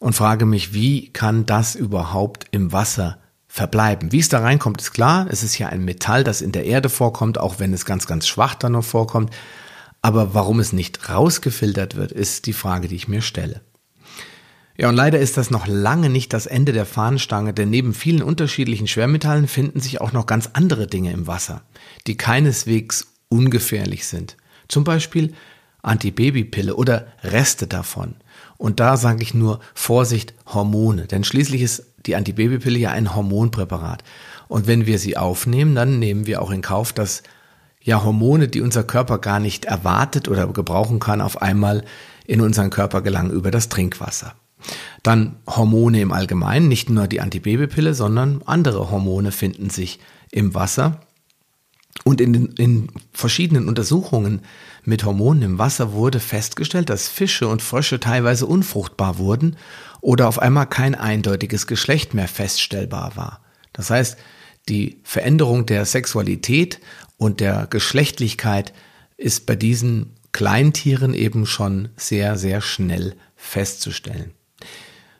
und 0.00 0.14
frage 0.14 0.46
mich, 0.46 0.72
wie 0.72 1.12
kann 1.12 1.44
das 1.44 1.74
überhaupt 1.74 2.46
im 2.50 2.72
Wasser 2.72 3.18
verbleiben? 3.48 4.12
Wie 4.12 4.20
es 4.20 4.30
da 4.30 4.40
reinkommt, 4.40 4.80
ist 4.80 4.92
klar. 4.92 5.26
Es 5.28 5.42
ist 5.42 5.58
ja 5.58 5.68
ein 5.68 5.84
Metall, 5.84 6.24
das 6.24 6.40
in 6.40 6.52
der 6.52 6.64
Erde 6.64 6.88
vorkommt, 6.88 7.36
auch 7.36 7.58
wenn 7.58 7.74
es 7.74 7.84
ganz, 7.84 8.06
ganz 8.06 8.26
schwach 8.26 8.54
dann 8.54 8.72
noch 8.72 8.84
vorkommt. 8.84 9.30
Aber 10.00 10.32
warum 10.32 10.58
es 10.58 10.72
nicht 10.72 11.10
rausgefiltert 11.10 11.94
wird, 11.94 12.10
ist 12.10 12.46
die 12.46 12.54
Frage, 12.54 12.88
die 12.88 12.96
ich 12.96 13.08
mir 13.08 13.20
stelle. 13.20 13.60
Ja, 14.78 14.88
und 14.88 14.96
leider 14.96 15.18
ist 15.18 15.36
das 15.36 15.50
noch 15.50 15.66
lange 15.66 16.08
nicht 16.08 16.32
das 16.32 16.46
Ende 16.46 16.72
der 16.72 16.86
Fahnenstange, 16.86 17.52
denn 17.52 17.68
neben 17.68 17.92
vielen 17.92 18.22
unterschiedlichen 18.22 18.86
Schwermetallen 18.86 19.48
finden 19.48 19.80
sich 19.80 20.00
auch 20.00 20.12
noch 20.12 20.24
ganz 20.24 20.48
andere 20.54 20.86
Dinge 20.86 21.12
im 21.12 21.26
Wasser, 21.26 21.60
die 22.06 22.16
keineswegs 22.16 23.13
ungefährlich 23.34 24.06
sind. 24.06 24.36
Zum 24.68 24.84
Beispiel 24.84 25.34
Antibabypille 25.82 26.76
oder 26.76 27.08
Reste 27.22 27.66
davon. 27.66 28.14
Und 28.56 28.78
da 28.78 28.96
sage 28.96 29.22
ich 29.22 29.34
nur 29.34 29.58
Vorsicht, 29.74 30.34
Hormone, 30.46 31.06
denn 31.06 31.24
schließlich 31.24 31.60
ist 31.60 31.86
die 32.06 32.14
Antibabypille 32.14 32.78
ja 32.78 32.90
ein 32.90 33.14
Hormonpräparat. 33.14 34.04
Und 34.46 34.66
wenn 34.68 34.86
wir 34.86 34.98
sie 34.98 35.16
aufnehmen, 35.16 35.74
dann 35.74 35.98
nehmen 35.98 36.26
wir 36.26 36.40
auch 36.40 36.50
in 36.50 36.62
Kauf, 36.62 36.92
dass 36.92 37.22
ja 37.82 38.04
Hormone, 38.04 38.48
die 38.48 38.60
unser 38.60 38.84
Körper 38.84 39.18
gar 39.18 39.40
nicht 39.40 39.64
erwartet 39.64 40.28
oder 40.28 40.46
gebrauchen 40.46 41.00
kann, 41.00 41.20
auf 41.20 41.42
einmal 41.42 41.84
in 42.26 42.40
unseren 42.40 42.70
Körper 42.70 43.02
gelangen 43.02 43.30
über 43.30 43.50
das 43.50 43.68
Trinkwasser. 43.68 44.34
Dann 45.02 45.36
Hormone 45.46 46.00
im 46.00 46.12
Allgemeinen, 46.12 46.68
nicht 46.68 46.88
nur 46.88 47.06
die 47.08 47.20
Antibabypille, 47.20 47.92
sondern 47.94 48.42
andere 48.46 48.90
Hormone 48.90 49.32
finden 49.32 49.68
sich 49.68 49.98
im 50.30 50.54
Wasser. 50.54 51.00
Und 52.04 52.20
in, 52.20 52.32
den, 52.32 52.46
in 52.58 52.88
verschiedenen 53.12 53.66
Untersuchungen 53.66 54.42
mit 54.84 55.04
Hormonen 55.04 55.42
im 55.42 55.58
Wasser 55.58 55.92
wurde 55.92 56.20
festgestellt, 56.20 56.90
dass 56.90 57.08
Fische 57.08 57.48
und 57.48 57.62
Frösche 57.62 57.98
teilweise 57.98 58.46
unfruchtbar 58.46 59.18
wurden 59.18 59.56
oder 60.02 60.28
auf 60.28 60.38
einmal 60.38 60.66
kein 60.66 60.94
eindeutiges 60.94 61.66
Geschlecht 61.66 62.12
mehr 62.12 62.28
feststellbar 62.28 63.16
war. 63.16 63.40
Das 63.72 63.88
heißt, 63.88 64.18
die 64.68 65.00
Veränderung 65.02 65.66
der 65.66 65.86
Sexualität 65.86 66.80
und 67.16 67.40
der 67.40 67.66
Geschlechtlichkeit 67.68 68.74
ist 69.16 69.46
bei 69.46 69.56
diesen 69.56 70.14
Kleintieren 70.32 71.14
eben 71.14 71.46
schon 71.46 71.88
sehr, 71.96 72.36
sehr 72.36 72.60
schnell 72.60 73.14
festzustellen. 73.36 74.32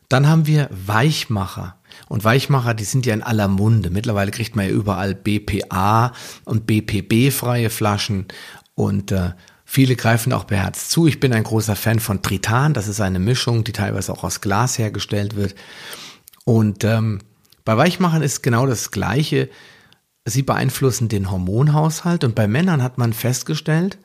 Dann 0.09 0.29
haben 0.29 0.47
wir 0.47 0.69
Weichmacher. 0.71 1.79
Und 2.09 2.25
Weichmacher, 2.25 2.75
die 2.75 2.85
sind 2.85 3.07
ja 3.07 3.15
in 3.15 3.23
aller 3.23 3.49
Munde. 3.49 3.91
Mittlerweile 3.91 4.31
kriegt 4.31 4.57
man 4.57 4.67
ja 4.67 4.73
überall 4.73 5.15
BPA 5.15 6.13
und 6.45 6.67
BPB-freie 6.67 7.71
Flaschen. 7.71 8.27
Und 8.75 9.13
äh, 9.13 9.33
viele 9.65 9.97
greifen 9.97 10.33
auch 10.33 10.45
beherzt 10.45 10.91
zu. 10.91 11.07
Ich 11.07 11.21
bin 11.21 11.33
ein 11.33 11.45
großer 11.45 11.77
Fan 11.77 12.01
von 12.01 12.23
Tritan. 12.23 12.75
Das 12.75 12.89
ist 12.89 13.01
eine 13.01 13.19
Mischung, 13.19 13.65
die 13.65 13.73
teilweise 13.73 14.13
auch 14.13 14.25
aus 14.25 14.41
Glas 14.41 14.79
hergestellt 14.79 15.37
wird. 15.37 15.55
Und 16.45 16.85
ähm, 16.85 17.21
bei 17.65 17.77
Weichmachern 17.77 18.23
ist 18.23 18.43
genau 18.43 18.67
das 18.67 18.91
Gleiche. 18.91 19.49
Sie 20.27 20.43
beeinflussen 20.43 21.09
den 21.09 21.31
Hormonhaushalt. 21.31 22.25
Und 22.25 22.35
bei 22.35 22.47
Männern 22.47 22.83
hat 22.83 22.99
man 22.99 23.13
festgestellt, 23.13 23.99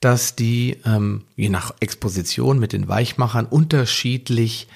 dass 0.00 0.36
die 0.36 0.78
ähm, 0.86 1.24
je 1.36 1.48
nach 1.48 1.74
Exposition 1.80 2.58
mit 2.58 2.72
den 2.72 2.88
Weichmachern 2.88 3.46
unterschiedlich 3.46 4.68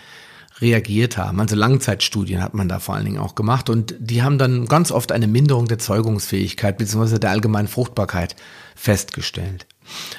reagiert 0.64 1.16
haben. 1.18 1.38
Also 1.40 1.54
Langzeitstudien 1.54 2.42
hat 2.42 2.54
man 2.54 2.68
da 2.68 2.80
vor 2.80 2.94
allen 2.94 3.04
Dingen 3.04 3.18
auch 3.18 3.35
gemacht 3.35 3.68
und 3.68 3.94
die 3.99 4.23
haben 4.23 4.38
dann 4.38 4.66
ganz 4.66 4.90
oft 4.90 5.12
eine 5.12 5.28
Minderung 5.28 5.68
der 5.68 5.78
Zeugungsfähigkeit 5.78 6.78
bzw. 6.78 7.18
der 7.18 7.30
allgemeinen 7.30 7.68
Fruchtbarkeit 7.68 8.35
festgestellt. 8.75 9.66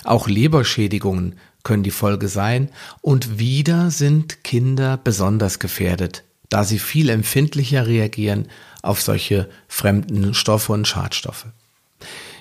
Auch 0.03 0.27
Leberschädigungen 0.27 1.35
können 1.63 1.83
die 1.83 1.91
Folge 1.91 2.27
sein 2.27 2.69
und 3.01 3.39
wieder 3.39 3.89
sind 3.89 4.43
Kinder 4.43 4.97
besonders 5.03 5.59
gefährdet, 5.59 6.23
da 6.49 6.63
sie 6.63 6.79
viel 6.79 7.09
empfindlicher 7.09 7.87
reagieren 7.87 8.47
auf 8.83 9.01
solche 9.01 9.49
fremden 9.67 10.35
Stoffe 10.35 10.71
und 10.71 10.87
Schadstoffe. 10.87 11.47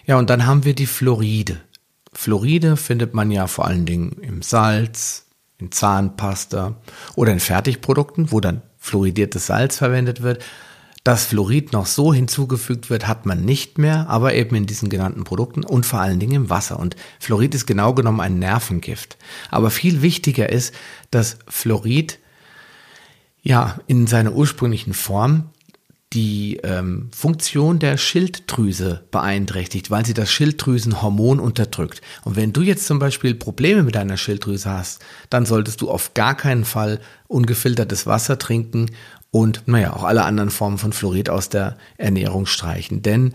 Ja, 0.06 0.18
und 0.18 0.28
dann 0.28 0.46
haben 0.46 0.64
wir 0.64 0.74
die 0.74 0.86
Fluoride. 0.86 1.60
Fluoride 2.12 2.76
findet 2.76 3.14
man 3.14 3.30
ja 3.30 3.46
vor 3.46 3.64
allen 3.64 3.86
Dingen 3.86 4.18
im 4.20 4.42
Salz, 4.42 5.23
in 5.58 5.72
Zahnpasta 5.72 6.76
oder 7.14 7.32
in 7.32 7.40
Fertigprodukten, 7.40 8.32
wo 8.32 8.40
dann 8.40 8.62
fluoridiertes 8.78 9.46
Salz 9.46 9.78
verwendet 9.78 10.22
wird. 10.22 10.44
Dass 11.04 11.26
Fluorid 11.26 11.74
noch 11.74 11.84
so 11.84 12.14
hinzugefügt 12.14 12.88
wird, 12.88 13.06
hat 13.06 13.26
man 13.26 13.44
nicht 13.44 13.76
mehr, 13.76 14.08
aber 14.08 14.32
eben 14.32 14.56
in 14.56 14.64
diesen 14.64 14.88
genannten 14.88 15.24
Produkten 15.24 15.62
und 15.62 15.84
vor 15.84 16.00
allen 16.00 16.18
Dingen 16.18 16.34
im 16.34 16.50
Wasser. 16.50 16.78
Und 16.78 16.96
Fluorid 17.20 17.54
ist 17.54 17.66
genau 17.66 17.92
genommen 17.92 18.20
ein 18.20 18.38
Nervengift. 18.38 19.18
Aber 19.50 19.70
viel 19.70 20.00
wichtiger 20.00 20.48
ist, 20.48 20.74
dass 21.10 21.36
Fluorid 21.46 22.18
ja 23.42 23.78
in 23.86 24.06
seiner 24.06 24.32
ursprünglichen 24.32 24.94
Form 24.94 25.50
die 26.14 26.58
ähm, 26.62 27.08
Funktion 27.12 27.80
der 27.80 27.96
Schilddrüse 27.96 29.04
beeinträchtigt, 29.10 29.90
weil 29.90 30.06
sie 30.06 30.14
das 30.14 30.30
Schilddrüsenhormon 30.30 31.40
unterdrückt. 31.40 32.00
Und 32.22 32.36
wenn 32.36 32.52
du 32.52 32.62
jetzt 32.62 32.86
zum 32.86 32.98
Beispiel 32.98 33.34
Probleme 33.34 33.82
mit 33.82 33.96
deiner 33.96 34.16
Schilddrüse 34.16 34.70
hast, 34.70 35.04
dann 35.28 35.44
solltest 35.44 35.80
du 35.80 35.90
auf 35.90 36.14
gar 36.14 36.36
keinen 36.36 36.64
Fall 36.64 37.00
ungefiltertes 37.26 38.06
Wasser 38.06 38.38
trinken 38.38 38.90
und 39.32 39.64
naja, 39.66 39.92
auch 39.92 40.04
alle 40.04 40.24
anderen 40.24 40.50
Formen 40.50 40.78
von 40.78 40.92
Fluorid 40.92 41.28
aus 41.28 41.48
der 41.48 41.76
Ernährung 41.98 42.46
streichen. 42.46 43.02
Denn 43.02 43.32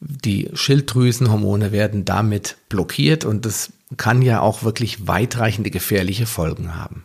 die 0.00 0.50
Schilddrüsenhormone 0.52 1.72
werden 1.72 2.04
damit 2.04 2.58
blockiert 2.68 3.24
und 3.24 3.46
das 3.46 3.72
kann 3.96 4.20
ja 4.20 4.40
auch 4.40 4.62
wirklich 4.62 5.06
weitreichende 5.06 5.70
gefährliche 5.70 6.26
Folgen 6.26 6.76
haben. 6.76 7.04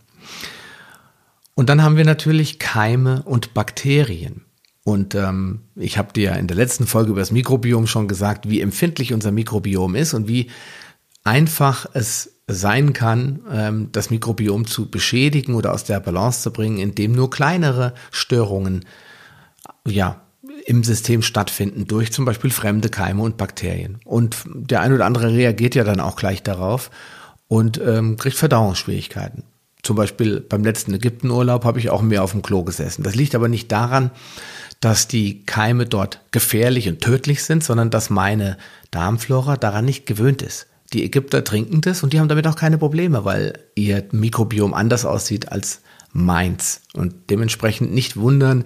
Und 1.54 1.70
dann 1.70 1.82
haben 1.82 1.96
wir 1.96 2.04
natürlich 2.04 2.58
Keime 2.58 3.22
und 3.22 3.54
Bakterien. 3.54 4.44
Und 4.84 5.14
ähm, 5.14 5.60
ich 5.76 5.96
habe 5.96 6.12
dir 6.12 6.36
in 6.36 6.46
der 6.46 6.56
letzten 6.56 6.86
Folge 6.86 7.10
über 7.10 7.20
das 7.20 7.32
Mikrobiom 7.32 7.86
schon 7.86 8.06
gesagt, 8.06 8.48
wie 8.48 8.60
empfindlich 8.60 9.14
unser 9.14 9.32
Mikrobiom 9.32 9.94
ist 9.94 10.12
und 10.12 10.28
wie 10.28 10.50
einfach 11.24 11.86
es 11.94 12.34
sein 12.46 12.92
kann, 12.92 13.40
ähm, 13.50 13.88
das 13.92 14.10
Mikrobiom 14.10 14.66
zu 14.66 14.90
beschädigen 14.90 15.54
oder 15.54 15.72
aus 15.72 15.84
der 15.84 16.00
Balance 16.00 16.42
zu 16.42 16.52
bringen, 16.52 16.78
indem 16.78 17.12
nur 17.12 17.30
kleinere 17.30 17.94
Störungen 18.10 18.84
ja, 19.88 20.20
im 20.66 20.84
System 20.84 21.22
stattfinden 21.22 21.86
durch 21.86 22.12
zum 22.12 22.26
Beispiel 22.26 22.50
fremde 22.50 22.90
Keime 22.90 23.22
und 23.22 23.38
Bakterien. 23.38 23.98
Und 24.04 24.36
der 24.54 24.82
ein 24.82 24.92
oder 24.92 25.06
andere 25.06 25.32
reagiert 25.32 25.74
ja 25.74 25.84
dann 25.84 26.00
auch 26.00 26.16
gleich 26.16 26.42
darauf 26.42 26.90
und 27.48 27.80
ähm, 27.84 28.16
kriegt 28.16 28.36
Verdauungsschwierigkeiten. 28.36 29.44
Zum 29.84 29.96
Beispiel 29.96 30.40
beim 30.40 30.64
letzten 30.64 30.94
Ägyptenurlaub 30.94 31.64
habe 31.64 31.78
ich 31.78 31.90
auch 31.90 32.02
mehr 32.02 32.24
auf 32.24 32.32
dem 32.32 32.42
Klo 32.42 32.64
gesessen. 32.64 33.02
Das 33.02 33.14
liegt 33.14 33.34
aber 33.34 33.48
nicht 33.48 33.70
daran, 33.70 34.10
dass 34.80 35.08
die 35.08 35.44
Keime 35.44 35.86
dort 35.86 36.20
gefährlich 36.30 36.88
und 36.88 37.00
tödlich 37.00 37.44
sind, 37.44 37.62
sondern 37.62 37.90
dass 37.90 38.10
meine 38.10 38.56
Darmflora 38.90 39.56
daran 39.56 39.84
nicht 39.84 40.06
gewöhnt 40.06 40.42
ist. 40.42 40.66
Die 40.92 41.04
Ägypter 41.04 41.44
trinken 41.44 41.80
das 41.80 42.02
und 42.02 42.12
die 42.12 42.20
haben 42.20 42.28
damit 42.28 42.46
auch 42.46 42.56
keine 42.56 42.78
Probleme, 42.78 43.24
weil 43.24 43.58
ihr 43.74 44.04
Mikrobiom 44.10 44.74
anders 44.74 45.04
aussieht 45.04 45.52
als 45.52 45.80
meins. 46.12 46.80
Und 46.94 47.14
dementsprechend 47.30 47.92
nicht 47.92 48.16
wundern, 48.16 48.64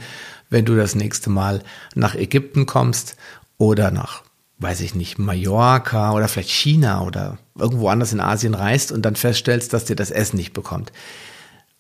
wenn 0.51 0.65
du 0.65 0.77
das 0.77 0.95
nächste 0.95 1.31
Mal 1.31 1.63
nach 1.95 2.15
Ägypten 2.15 2.67
kommst 2.67 3.17
oder 3.57 3.91
nach, 3.91 4.23
weiß 4.59 4.81
ich 4.81 4.95
nicht, 4.95 5.19
Mallorca 5.19 6.12
oder 6.12 6.29
vielleicht 6.29 6.50
China 6.50 7.03
oder 7.03 7.38
irgendwo 7.57 7.88
anders 7.88 8.12
in 8.12 8.21
Asien 8.21 8.55
reist 8.55 8.93
und 8.93 9.03
dann 9.03 9.17
feststellst, 9.17 9.73
dass 9.73 9.85
dir 9.85 9.97
das 9.97 10.11
Essen 10.11 10.37
nicht 10.37 10.53
bekommt. 10.53 10.93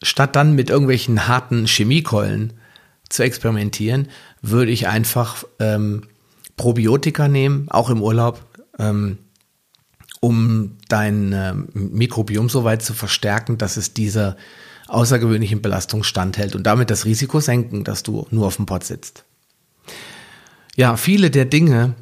Statt 0.02 0.36
dann 0.36 0.54
mit 0.54 0.70
irgendwelchen 0.70 1.26
harten 1.26 1.66
Chemiekeulen 1.66 2.52
zu 3.08 3.22
experimentieren, 3.24 4.08
würde 4.42 4.70
ich 4.70 4.86
einfach 4.86 5.44
ähm, 5.58 6.04
Probiotika 6.56 7.26
nehmen, 7.26 7.68
auch 7.68 7.90
im 7.90 8.02
Urlaub, 8.02 8.44
ähm, 8.78 9.18
um 10.20 10.76
dein 10.88 11.32
äh, 11.32 11.54
Mikrobiom 11.54 12.48
so 12.48 12.64
weit 12.64 12.82
zu 12.82 12.94
verstärken, 12.94 13.58
dass 13.58 13.76
es 13.76 13.94
dieser 13.94 14.36
außergewöhnlichen 14.88 15.62
Belastung 15.62 16.02
standhält 16.02 16.54
und 16.54 16.64
damit 16.64 16.90
das 16.90 17.04
Risiko 17.04 17.40
senken, 17.40 17.84
dass 17.84 18.02
du 18.02 18.26
nur 18.30 18.46
auf 18.46 18.56
dem 18.56 18.66
Pott 18.66 18.84
sitzt. 18.84 19.24
Ja, 20.76 20.96
viele 20.96 21.30
der 21.30 21.44
Dinge, 21.44 21.94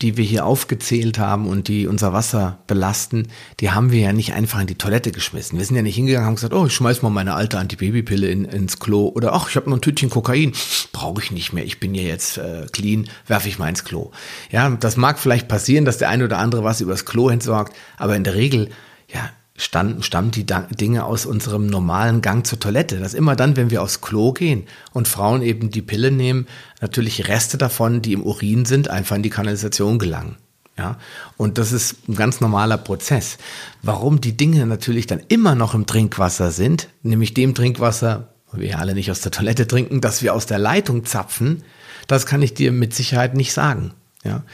die 0.00 0.16
wir 0.16 0.24
hier 0.24 0.46
aufgezählt 0.46 1.18
haben 1.18 1.48
und 1.48 1.66
die 1.66 1.88
unser 1.88 2.12
Wasser 2.12 2.58
belasten, 2.68 3.28
die 3.58 3.70
haben 3.70 3.90
wir 3.90 4.00
ja 4.00 4.12
nicht 4.12 4.32
einfach 4.32 4.60
in 4.60 4.68
die 4.68 4.76
Toilette 4.76 5.10
geschmissen. 5.10 5.58
Wir 5.58 5.64
sind 5.64 5.74
ja 5.74 5.82
nicht 5.82 5.96
hingegangen 5.96 6.28
und 6.28 6.34
gesagt, 6.36 6.54
oh, 6.54 6.66
ich 6.66 6.72
schmeiß 6.72 7.02
mal 7.02 7.10
meine 7.10 7.34
alte 7.34 7.58
Antibabypille 7.58 8.28
in, 8.28 8.44
ins 8.44 8.78
Klo 8.78 9.08
oder 9.08 9.32
ach, 9.32 9.48
ich 9.48 9.56
habe 9.56 9.68
noch 9.68 9.78
ein 9.78 9.82
Tütchen 9.82 10.10
Kokain, 10.10 10.52
brauche 10.92 11.20
ich 11.22 11.32
nicht 11.32 11.52
mehr, 11.52 11.64
ich 11.64 11.80
bin 11.80 11.94
ja 11.94 12.02
jetzt 12.02 12.38
äh, 12.38 12.66
clean, 12.70 13.08
werfe 13.26 13.48
ich 13.48 13.58
mal 13.58 13.68
ins 13.68 13.84
Klo. 13.84 14.12
Ja, 14.52 14.70
das 14.70 14.96
mag 14.96 15.18
vielleicht 15.18 15.48
passieren, 15.48 15.84
dass 15.84 15.98
der 15.98 16.10
eine 16.10 16.24
oder 16.24 16.38
andere 16.38 16.62
was 16.62 16.80
übers 16.80 17.04
Klo 17.04 17.28
entsorgt, 17.28 17.76
aber 17.96 18.14
in 18.14 18.24
der 18.24 18.34
Regel, 18.34 18.70
ja, 19.12 19.30
stand, 19.58 20.04
stammen 20.04 20.30
die 20.30 20.46
Dinge 20.46 21.04
aus 21.04 21.26
unserem 21.26 21.66
normalen 21.66 22.22
Gang 22.22 22.46
zur 22.46 22.58
Toilette. 22.58 22.98
Dass 22.98 23.12
immer 23.12 23.36
dann, 23.36 23.56
wenn 23.56 23.70
wir 23.70 23.82
aufs 23.82 24.00
Klo 24.00 24.32
gehen 24.32 24.64
und 24.92 25.08
Frauen 25.08 25.42
eben 25.42 25.70
die 25.70 25.82
Pille 25.82 26.10
nehmen, 26.10 26.46
natürlich 26.80 27.28
Reste 27.28 27.58
davon, 27.58 28.00
die 28.00 28.14
im 28.14 28.22
Urin 28.22 28.64
sind, 28.64 28.88
einfach 28.88 29.16
in 29.16 29.22
die 29.22 29.30
Kanalisation 29.30 29.98
gelangen. 29.98 30.36
Ja, 30.78 30.96
und 31.36 31.58
das 31.58 31.72
ist 31.72 32.08
ein 32.08 32.14
ganz 32.14 32.40
normaler 32.40 32.78
Prozess. 32.78 33.36
Warum 33.82 34.20
die 34.20 34.36
Dinge 34.36 34.64
natürlich 34.64 35.08
dann 35.08 35.20
immer 35.26 35.56
noch 35.56 35.74
im 35.74 35.86
Trinkwasser 35.86 36.52
sind, 36.52 36.88
nämlich 37.02 37.34
dem 37.34 37.52
Trinkwasser, 37.52 38.28
wir 38.52 38.78
alle 38.78 38.94
nicht 38.94 39.10
aus 39.10 39.20
der 39.20 39.32
Toilette 39.32 39.66
trinken, 39.66 40.00
dass 40.00 40.22
wir 40.22 40.34
aus 40.34 40.46
der 40.46 40.60
Leitung 40.60 41.04
zapfen, 41.04 41.64
das 42.06 42.26
kann 42.26 42.42
ich 42.42 42.54
dir 42.54 42.70
mit 42.70 42.94
Sicherheit 42.94 43.34
nicht 43.34 43.52
sagen. 43.52 43.92
Ja, 44.22 44.44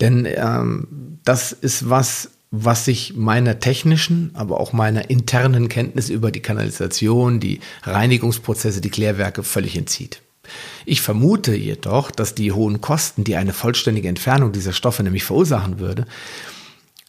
denn 0.00 0.26
ähm, 0.26 1.18
das 1.24 1.52
ist 1.52 1.88
was, 1.88 2.30
was 2.50 2.84
sich 2.84 3.14
meiner 3.14 3.60
technischen, 3.60 4.30
aber 4.34 4.58
auch 4.58 4.72
meiner 4.72 5.08
internen 5.08 5.68
Kenntnis 5.68 6.08
über 6.08 6.32
die 6.32 6.40
Kanalisation, 6.40 7.38
die 7.38 7.60
Reinigungsprozesse, 7.82 8.80
die 8.80 8.90
Klärwerke 8.90 9.44
völlig 9.44 9.76
entzieht. 9.76 10.20
Ich 10.84 11.00
vermute 11.00 11.54
jedoch, 11.54 12.10
dass 12.10 12.34
die 12.34 12.50
hohen 12.50 12.80
Kosten, 12.80 13.22
die 13.22 13.36
eine 13.36 13.52
vollständige 13.52 14.08
Entfernung 14.08 14.50
dieser 14.50 14.72
Stoffe 14.72 15.04
nämlich 15.04 15.22
verursachen 15.22 15.78
würde, 15.78 16.06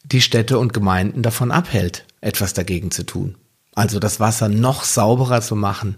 die 0.04 0.22
Städte 0.22 0.60
und 0.60 0.74
Gemeinden 0.74 1.24
davon 1.24 1.52
abhält, 1.52 2.06
etwas 2.22 2.54
dagegen 2.54 2.92
zu 2.92 3.04
tun. 3.04 3.36
Also 3.74 4.00
das 4.00 4.20
Wasser 4.20 4.50
noch 4.50 4.84
sauberer 4.84 5.42
zu 5.42 5.56
machen, 5.56 5.96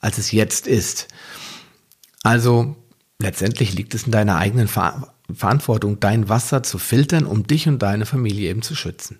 als 0.00 0.16
es 0.16 0.32
jetzt 0.32 0.66
ist. 0.66 1.08
Also 2.22 2.76
letztendlich 3.18 3.74
liegt 3.74 3.94
es 3.94 4.04
in 4.04 4.12
deiner 4.12 4.36
eigenen 4.36 4.68
Ver 4.68 5.12
Verantwortung, 5.34 6.00
dein 6.00 6.28
Wasser 6.28 6.62
zu 6.62 6.78
filtern, 6.78 7.26
um 7.26 7.46
dich 7.46 7.68
und 7.68 7.80
deine 7.80 8.06
Familie 8.06 8.50
eben 8.50 8.62
zu 8.62 8.74
schützen. 8.74 9.18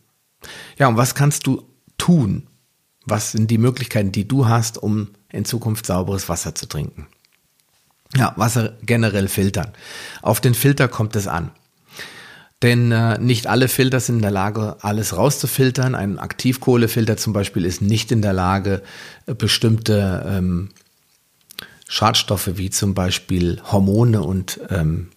Ja, 0.79 0.89
und 0.89 0.97
was 0.97 1.15
kannst 1.15 1.47
du 1.47 1.63
tun? 1.99 2.47
Was 3.07 3.33
sind 3.33 3.51
die 3.51 3.59
Möglichkeiten, 3.59 4.13
die 4.13 4.27
du 4.27 4.49
hast, 4.49 4.79
um 4.79 5.09
in 5.33 5.45
Zukunft 5.45 5.87
sauberes 5.87 6.29
Wasser 6.29 6.55
zu 6.55 6.67
trinken? 6.67 7.07
Ja, 8.17 8.33
Wasser 8.37 8.77
generell 8.83 9.29
filtern. 9.29 9.73
Auf 10.23 10.41
den 10.41 10.55
Filter 10.55 10.89
kommt 10.89 11.17
es 11.17 11.27
an. 11.27 11.51
Denn 12.63 12.93
äh, 12.93 13.19
nicht 13.19 13.47
alle 13.47 13.69
Filter 13.69 14.01
sind 14.01 14.17
in 14.17 14.23
der 14.23 14.31
Lage, 14.31 14.77
alles 14.83 15.17
rauszufiltern. 15.17 15.95
Ein 15.95 16.19
Aktivkohlefilter 16.19 17.17
zum 17.17 17.33
Beispiel 17.33 17.65
ist 17.65 17.81
nicht 17.81 18.13
in 18.13 18.21
der 18.21 18.35
Lage, 18.35 18.83
äh, 19.27 19.35
bestimmte 19.35 20.27
ähm, 20.29 20.69
Schadstoffe 21.89 22.51
wie 22.55 22.69
zum 22.69 22.95
Beispiel 22.95 23.63
Hormone 23.65 24.23
und 24.23 24.61
ähm, 24.69 25.09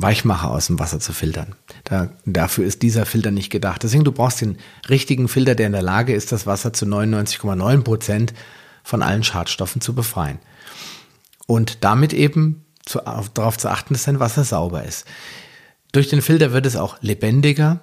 Weichmacher 0.00 0.50
aus 0.50 0.68
dem 0.68 0.78
Wasser 0.78 1.00
zu 1.00 1.12
filtern. 1.12 1.54
Da, 1.84 2.10
dafür 2.24 2.64
ist 2.64 2.82
dieser 2.82 3.06
Filter 3.06 3.30
nicht 3.30 3.50
gedacht. 3.50 3.82
Deswegen, 3.82 4.04
du 4.04 4.12
brauchst 4.12 4.40
den 4.40 4.58
richtigen 4.88 5.28
Filter, 5.28 5.54
der 5.54 5.66
in 5.66 5.72
der 5.72 5.82
Lage 5.82 6.14
ist, 6.14 6.32
das 6.32 6.46
Wasser 6.46 6.72
zu 6.72 6.86
99,9 6.86 7.82
Prozent 7.82 8.34
von 8.84 9.02
allen 9.02 9.24
Schadstoffen 9.24 9.80
zu 9.80 9.94
befreien. 9.94 10.38
Und 11.46 11.84
damit 11.84 12.12
eben 12.12 12.64
zu, 12.84 13.06
auf, 13.06 13.28
darauf 13.30 13.58
zu 13.58 13.68
achten, 13.68 13.94
dass 13.94 14.04
dein 14.04 14.20
Wasser 14.20 14.44
sauber 14.44 14.84
ist. 14.84 15.06
Durch 15.92 16.08
den 16.08 16.22
Filter 16.22 16.52
wird 16.52 16.66
es 16.66 16.76
auch 16.76 16.96
lebendiger. 17.00 17.80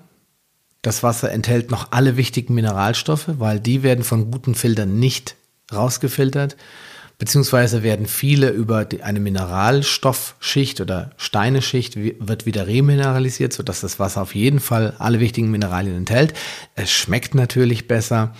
Das 0.81 1.03
Wasser 1.03 1.31
enthält 1.31 1.72
noch 1.72 1.91
alle 1.91 2.17
wichtigen 2.17 2.53
Mineralstoffe, 2.53 3.29
weil 3.39 3.60
die 3.60 3.84
werden 3.84 4.03
von 4.03 4.31
guten 4.31 4.55
Filtern 4.55 5.00
nicht 5.00 5.36
rausgefiltert 5.74 6.55
beziehungsweise 7.17 7.84
werden 7.84 8.05
viele 8.05 8.50
über 8.50 8.86
die, 8.86 9.03
eine 9.03 9.19
Mineralstoffschicht 9.19 10.81
oder 10.81 11.12
Steineschicht 11.17 11.95
wird 11.98 12.45
wieder 12.45 12.67
remineralisiert, 12.67 13.53
sodass 13.53 13.81
das 13.81 14.00
Wasser 14.00 14.22
auf 14.22 14.36
jeden 14.36 14.60
Fall 14.60 14.93
alle 15.00 15.19
wichtigen 15.19 15.51
Mineralien 15.51 15.95
enthält. 15.95 16.34
Es 16.75 16.91
schmeckt 16.91 17.36
natürlich 17.36 17.88
besser. 17.88 18.34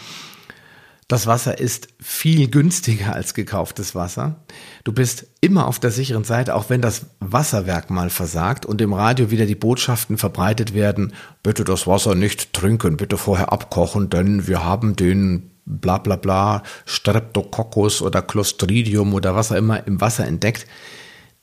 Das 1.08 1.28
Wasser 1.28 1.60
ist 1.60 1.90
viel 2.02 2.50
günstiger 2.50 3.14
als 3.14 3.36
gekauftes 3.36 3.94
Wasser. 3.94 4.44
Du 4.84 4.92
bist 4.92 5.28
immer 5.40 5.68
auf 5.68 5.78
der 5.78 5.92
sicheren 5.92 6.24
Seite, 6.24 6.56
auch 6.56 6.72
wenn 6.72 6.82
das 6.82 7.06
Wasserwerk 7.20 7.92
mal 7.92 8.10
versagt 8.10 8.66
und 8.66 8.82
im 8.82 8.92
Radio 8.92 9.30
wieder 9.30 9.46
die 9.46 9.54
Botschaften 9.54 10.18
verbreitet 10.18 10.74
werden, 10.74 11.14
bitte 11.44 11.64
das 11.64 11.86
Wasser 11.86 12.16
nicht 12.16 12.54
trinken, 12.54 12.98
bitte 12.98 13.18
vorher 13.18 13.54
abkochen, 13.54 14.10
denn 14.10 14.48
wir 14.48 14.64
haben 14.64 14.96
den 14.96 15.52
bla 15.66 15.98
bla 15.98 16.16
bla, 16.16 16.64
Streptococcus 16.86 18.02
oder 18.02 18.22
Clostridium 18.22 19.14
oder 19.14 19.36
was 19.36 19.52
auch 19.52 19.56
immer 19.56 19.86
im 19.88 20.00
Wasser 20.02 20.26
entdeckt, 20.26 20.68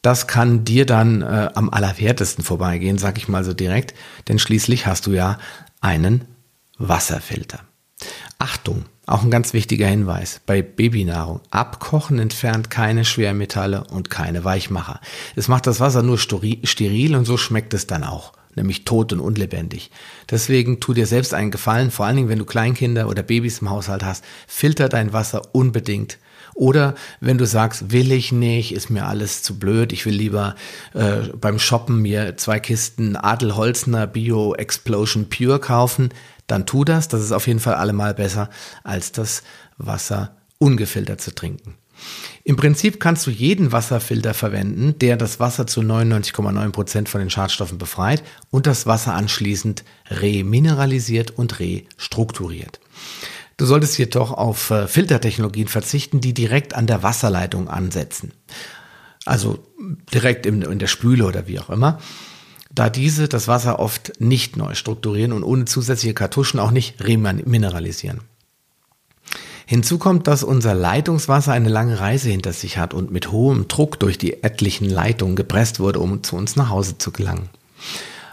das 0.01 0.27
kann 0.27 0.65
dir 0.65 0.85
dann 0.85 1.23
äh, 1.23 1.51
am 1.55 1.71
allerwertesten 1.71 2.45
vorbeigehen, 2.45 2.99
sag 2.99 3.19
ich 3.19 3.29
mal 3.29 3.45
so 3.45 3.55
direkt, 3.55 3.95
denn 4.29 4.39
schließlich 4.39 4.87
hast 4.87 5.07
du 5.07 5.13
ja 5.13 5.39
einen 5.81 6.25
Wasserfilter. 6.79 7.61
Achtung, 8.39 8.87
auch 9.07 9.23
ein 9.23 9.31
ganz 9.31 9.53
wichtiger 9.53 9.87
Hinweis 9.87 10.41
bei 10.45 10.63
Babynahrung. 10.63 11.41
Abkochen 11.51 12.19
entfernt 12.19 12.71
keine 12.71 13.05
Schwermetalle 13.05 13.85
und 13.85 14.11
keine 14.11 14.45
Weichmacher. 14.45 15.01
Es 15.37 15.47
macht 15.47 15.69
das 15.69 15.79
Wasser 15.79 16.03
nur 16.03 16.19
steril 16.19 17.15
und 17.15 17.25
so 17.25 17.37
schmeckt 17.37 17.75
es 17.75 17.87
dann 17.87 18.03
auch 18.03 18.33
nämlich 18.55 18.85
tot 18.85 19.13
und 19.13 19.21
unlebendig. 19.21 19.91
Deswegen 20.31 20.81
tu 20.81 20.93
dir 20.93 21.07
selbst 21.07 21.35
einen 21.35 21.51
Gefallen, 21.51 21.91
vor 21.91 22.07
allen 22.07 22.17
Dingen, 22.17 22.29
wenn 22.29 22.39
du 22.39 22.45
Kleinkinder 22.45 23.09
oder 23.09 23.23
Babys 23.23 23.61
im 23.61 23.71
Haushalt 23.71 24.05
hast, 24.05 24.25
filter 24.47 24.89
dein 24.89 25.13
Wasser 25.13 25.43
unbedingt. 25.53 26.19
Oder 26.55 26.95
wenn 27.21 27.39
du 27.39 27.47
sagst, 27.47 27.93
will 27.93 28.13
ich 28.13 28.31
nicht, 28.31 28.75
ist 28.75 28.91
mir 28.91 29.07
alles 29.07 29.43
zu 29.43 29.59
blöd, 29.59 29.93
ich 29.93 30.05
will 30.05 30.15
lieber 30.15 30.55
äh, 30.93 31.29
beim 31.35 31.59
Shoppen 31.59 32.03
mir 32.03 32.37
zwei 32.37 32.61
Kisten 32.61 33.17
Adelholzner 33.17 34.07
Bio 34.07 34.55
Explosion 34.55 35.29
Pure 35.31 35.61
kaufen, 35.61 36.11
dann 36.47 36.67
tu 36.67 36.85
das. 36.85 37.09
Das 37.09 37.23
ist 37.23 37.33
auf 37.33 37.47
jeden 37.47 37.61
Fall 37.61 37.75
allemal 37.75 38.13
besser, 38.15 38.51
als 38.85 39.13
das 39.13 39.43
Wasser 39.79 40.37
ungefiltert 40.59 41.21
zu 41.21 41.35
trinken. 41.35 41.77
Im 42.45 42.57
Prinzip 42.57 42.99
kannst 42.99 43.27
du 43.27 43.31
jeden 43.31 43.73
Wasserfilter 43.73 44.35
verwenden, 44.35 44.99
der 44.99 45.17
das 45.17 45.41
Wasser 45.41 45.67
zu 45.67 45.81
99,9 45.81 46.71
Prozent 46.71 47.09
von 47.09 47.21
den 47.21 47.31
Schadstoffen 47.31 47.79
befreit 47.79 48.23
und 48.51 48.67
das 48.67 48.87
Wasser 48.87 49.15
anschließend 49.15 49.85
remineralisiert 50.11 51.31
und 51.31 51.61
restrukturiert. 51.61 52.81
Du 53.57 53.67
solltest 53.67 53.97
jedoch 53.99 54.33
auf 54.33 54.71
äh, 54.71 54.89
Filtertechnologien 54.89 55.69
verzichten, 55.69 56.21
die 56.21 56.35
direkt 56.35 56.75
an 56.75 56.87
der 56.87 57.03
Wasserleitung 57.03 57.69
ansetzen. 57.69 58.33
Also 59.25 59.61
direkt 60.13 60.47
in, 60.47 60.79
der 60.79 60.87
Spüle 60.89 61.27
oder 61.27 61.47
wie 61.47 61.61
auch 61.61 61.71
immer 61.71 62.01
da 62.75 62.89
diese 62.91 63.29
das 63.29 63.49
Wasser 63.49 63.79
oft 63.79 64.21
nicht 64.21 64.57
neu 64.57 64.75
strukturieren 64.75 65.33
und 65.33 65.45
ohne 65.45 65.67
zusätzliche 65.67 66.15
Kartuschen 66.15 66.59
auch 66.59 66.71
nicht 66.71 67.03
remineralisieren. 67.05 68.21
Hinzu 69.73 69.97
kommt, 69.97 70.27
dass 70.27 70.43
unser 70.43 70.75
Leitungswasser 70.75 71.51
eine 71.51 71.71
lange 71.71 71.99
Reise 71.99 72.29
hinter 72.29 72.53
sich 72.53 72.77
hat 72.77 72.93
und 72.93 73.11
mit 73.11 73.33
hohem 73.33 73.69
Druck 73.69 73.99
durch 73.99 74.19
die 74.19 74.43
etlichen 74.43 74.87
Leitungen 74.87 75.35
gepresst 75.35 75.81
wurde, 75.81 75.99
um 75.99 76.23
zu 76.23 76.37
uns 76.37 76.57
nach 76.57 76.69
Hause 76.69 76.99
zu 76.99 77.11
gelangen. 77.11 77.49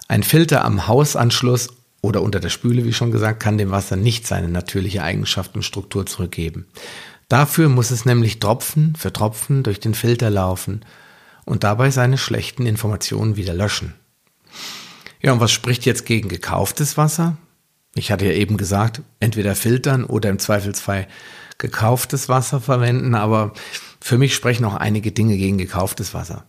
Ein 0.10 0.23
Filter 0.23 0.65
am 0.65 0.89
Hausanschluss 0.89 1.69
oder 2.02 2.23
unter 2.23 2.41
der 2.41 2.49
Spüle, 2.49 2.84
wie 2.84 2.91
schon 2.91 3.13
gesagt, 3.13 3.39
kann 3.39 3.58
dem 3.58 3.71
Wasser 3.71 3.95
nicht 3.95 4.28
seine 4.28 4.49
natürliche 4.49 5.02
Eigenschaft 5.02 5.56
und 5.56 5.63
Struktur 5.63 6.06
zurückgeben. 6.06 6.65
Dafür 7.30 7.69
muss 7.69 7.89
es 7.89 8.04
nämlich 8.04 8.41
Tropfen 8.41 8.97
für 8.97 9.13
Tropfen 9.13 9.63
durch 9.63 9.80
den 9.80 9.93
Filter 9.93 10.30
laufen 10.30 10.82
und 11.45 11.63
dabei 11.63 11.89
seine 11.89 12.17
schlechten 12.17 12.65
Informationen 12.65 13.38
wieder 13.38 13.54
löschen. 13.54 13.93
Ja, 15.21 15.32
und 15.32 15.39
was 15.39 15.54
spricht 15.54 15.86
jetzt 15.86 16.06
gegen 16.06 16.28
gekauftes 16.28 16.97
Wasser? 16.97 17.38
Ich 17.99 18.12
hatte 18.12 18.25
ja 18.25 18.31
eben 18.31 18.55
gesagt, 18.55 19.01
entweder 19.19 19.55
filtern 19.55 20.05
oder 20.05 20.29
im 20.29 20.39
Zweifelsfall 20.39 21.07
gekauftes 21.57 22.29
Wasser 22.29 22.62
verwenden, 22.62 23.13
aber 23.13 23.53
für 23.99 24.17
mich 24.17 24.33
sprechen 24.33 24.63
auch 24.63 24.75
einige 24.75 25.12
Dinge 25.12 25.35
gegen 25.35 25.57
gekauftes 25.57 26.13
Wasser. 26.13 26.45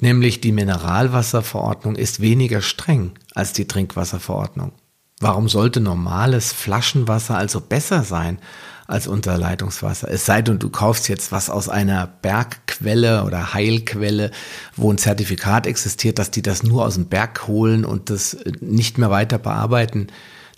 Nämlich 0.00 0.40
die 0.40 0.52
Mineralwasserverordnung 0.52 1.96
ist 1.96 2.20
weniger 2.20 2.62
streng 2.62 3.12
als 3.34 3.52
die 3.52 3.68
Trinkwasserverordnung. 3.68 4.72
Warum 5.20 5.48
sollte 5.48 5.80
normales 5.80 6.52
Flaschenwasser 6.52 7.36
also 7.36 7.60
besser 7.60 8.02
sein 8.02 8.38
als 8.88 9.06
unser 9.06 9.36
Leitungswasser. 9.36 10.10
Es 10.10 10.24
sei 10.24 10.40
denn, 10.40 10.58
du 10.58 10.70
kaufst 10.70 11.10
jetzt 11.10 11.30
was 11.30 11.50
aus 11.50 11.68
einer 11.68 12.06
Bergquelle 12.06 13.24
oder 13.24 13.52
Heilquelle, 13.52 14.30
wo 14.76 14.90
ein 14.90 14.96
Zertifikat 14.96 15.66
existiert, 15.66 16.18
dass 16.18 16.30
die 16.30 16.40
das 16.40 16.62
nur 16.62 16.86
aus 16.86 16.94
dem 16.94 17.04
Berg 17.04 17.46
holen 17.46 17.84
und 17.84 18.08
das 18.08 18.38
nicht 18.60 18.96
mehr 18.96 19.10
weiter 19.10 19.38
bearbeiten 19.38 20.06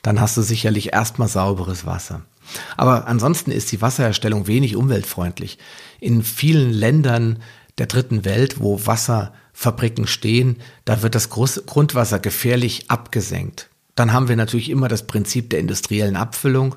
dann 0.02 0.20
hast 0.20 0.36
du 0.36 0.42
sicherlich 0.42 0.92
erstmal 0.92 1.28
sauberes 1.28 1.86
Wasser. 1.86 2.22
Aber 2.76 3.06
ansonsten 3.06 3.50
ist 3.50 3.70
die 3.72 3.80
Wasserherstellung 3.80 4.46
wenig 4.46 4.76
umweltfreundlich. 4.76 5.58
In 6.00 6.22
vielen 6.22 6.72
Ländern 6.72 7.38
der 7.78 7.86
dritten 7.86 8.24
Welt, 8.24 8.60
wo 8.60 8.84
Wasserfabriken 8.86 10.06
stehen, 10.06 10.56
da 10.84 11.02
wird 11.02 11.14
das 11.14 11.30
Grundwasser 11.30 12.18
gefährlich 12.18 12.90
abgesenkt. 12.90 13.68
Dann 13.94 14.12
haben 14.12 14.28
wir 14.28 14.36
natürlich 14.36 14.70
immer 14.70 14.88
das 14.88 15.06
Prinzip 15.06 15.50
der 15.50 15.60
industriellen 15.60 16.16
Abfüllung, 16.16 16.76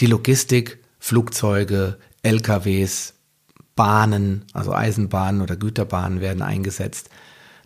die 0.00 0.06
Logistik, 0.06 0.78
Flugzeuge, 0.98 1.98
LKWs, 2.22 3.14
Bahnen, 3.74 4.44
also 4.52 4.72
Eisenbahnen 4.72 5.40
oder 5.40 5.56
Güterbahnen 5.56 6.20
werden 6.20 6.42
eingesetzt. 6.42 7.10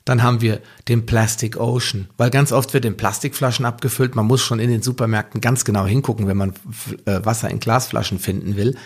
Dann 0.05 0.23
haben 0.23 0.41
wir 0.41 0.61
den 0.88 1.07
Plastic 1.07 1.59
Ocean, 1.59 2.09
weil 2.17 2.31
ganz 2.31 2.51
oft 2.53 2.75
wird 2.75 2.85
in 2.85 2.97
Plastikflaschen 2.97 3.65
abgefüllt. 3.65 4.17
Man 4.17 4.27
muss 4.27 4.43
schon 4.43 4.59
in 4.59 4.71
den 4.71 4.83
Supermärkten 4.83 5.41
ganz 5.41 5.65
genau 5.65 5.87
hingucken, 5.87 6.27
wenn 6.27 6.37
man 6.37 6.55
äh, 7.05 7.25
Wasser 7.25 7.51
in 7.51 7.61
Glasflaschen 7.61 8.19
finden 8.19 8.57
will. 8.57 8.77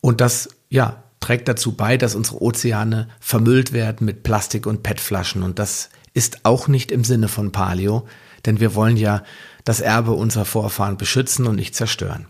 Und 0.00 0.20
das, 0.20 0.48
ja, 0.70 1.02
trägt 1.20 1.48
dazu 1.48 1.72
bei, 1.72 1.96
dass 1.96 2.14
unsere 2.14 2.42
Ozeane 2.42 3.08
vermüllt 3.20 3.72
werden 3.72 4.04
mit 4.04 4.22
Plastik- 4.22 4.66
und 4.66 4.82
PET-Flaschen. 4.82 5.42
Und 5.42 5.58
das 5.58 5.90
ist 6.14 6.44
auch 6.44 6.68
nicht 6.68 6.90
im 6.90 7.04
Sinne 7.04 7.28
von 7.28 7.52
Paleo, 7.52 8.06
denn 8.44 8.60
wir 8.60 8.74
wollen 8.74 8.96
ja 8.96 9.22
das 9.64 9.80
Erbe 9.80 10.12
unserer 10.12 10.44
Vorfahren 10.44 10.96
beschützen 10.96 11.46
und 11.46 11.56
nicht 11.56 11.74
zerstören. 11.74 12.26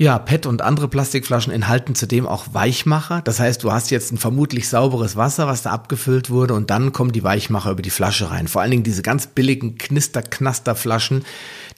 Ja, 0.00 0.18
PET 0.18 0.46
und 0.46 0.62
andere 0.62 0.88
Plastikflaschen 0.88 1.52
enthalten 1.52 1.94
zudem 1.94 2.26
auch 2.26 2.54
Weichmacher. 2.54 3.20
Das 3.20 3.38
heißt, 3.38 3.62
du 3.62 3.70
hast 3.70 3.90
jetzt 3.90 4.10
ein 4.12 4.16
vermutlich 4.16 4.66
sauberes 4.66 5.14
Wasser, 5.14 5.46
was 5.46 5.60
da 5.60 5.72
abgefüllt 5.72 6.30
wurde 6.30 6.54
und 6.54 6.70
dann 6.70 6.94
kommen 6.94 7.12
die 7.12 7.22
Weichmacher 7.22 7.72
über 7.72 7.82
die 7.82 7.90
Flasche 7.90 8.30
rein. 8.30 8.48
Vor 8.48 8.62
allen 8.62 8.70
Dingen 8.70 8.82
diese 8.82 9.02
ganz 9.02 9.26
billigen 9.26 9.76
Knister-Knaster-Flaschen, 9.76 11.26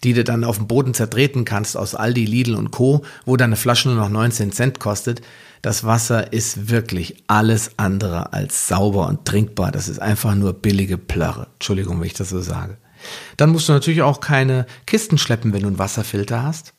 die 0.04 0.12
du 0.12 0.22
dann 0.22 0.44
auf 0.44 0.58
dem 0.58 0.68
Boden 0.68 0.94
zertreten 0.94 1.44
kannst 1.44 1.76
aus 1.76 1.96
Aldi, 1.96 2.24
Lidl 2.24 2.54
und 2.54 2.70
Co., 2.70 3.04
wo 3.24 3.36
deine 3.36 3.56
Flasche 3.56 3.88
nur 3.88 3.98
noch 3.98 4.08
19 4.08 4.52
Cent 4.52 4.78
kostet. 4.78 5.20
Das 5.60 5.82
Wasser 5.82 6.32
ist 6.32 6.70
wirklich 6.70 7.24
alles 7.26 7.72
andere 7.76 8.32
als 8.32 8.68
sauber 8.68 9.08
und 9.08 9.24
trinkbar. 9.24 9.72
Das 9.72 9.88
ist 9.88 10.00
einfach 10.00 10.36
nur 10.36 10.52
billige 10.52 10.96
Plörre. 10.96 11.48
Entschuldigung, 11.54 11.98
wenn 11.98 12.06
ich 12.06 12.14
das 12.14 12.30
so 12.30 12.40
sage. 12.40 12.76
Dann 13.36 13.50
musst 13.50 13.68
du 13.68 13.72
natürlich 13.72 14.02
auch 14.02 14.20
keine 14.20 14.66
Kisten 14.86 15.18
schleppen, 15.18 15.52
wenn 15.52 15.62
du 15.62 15.66
einen 15.66 15.80
Wasserfilter 15.80 16.44
hast. 16.44 16.72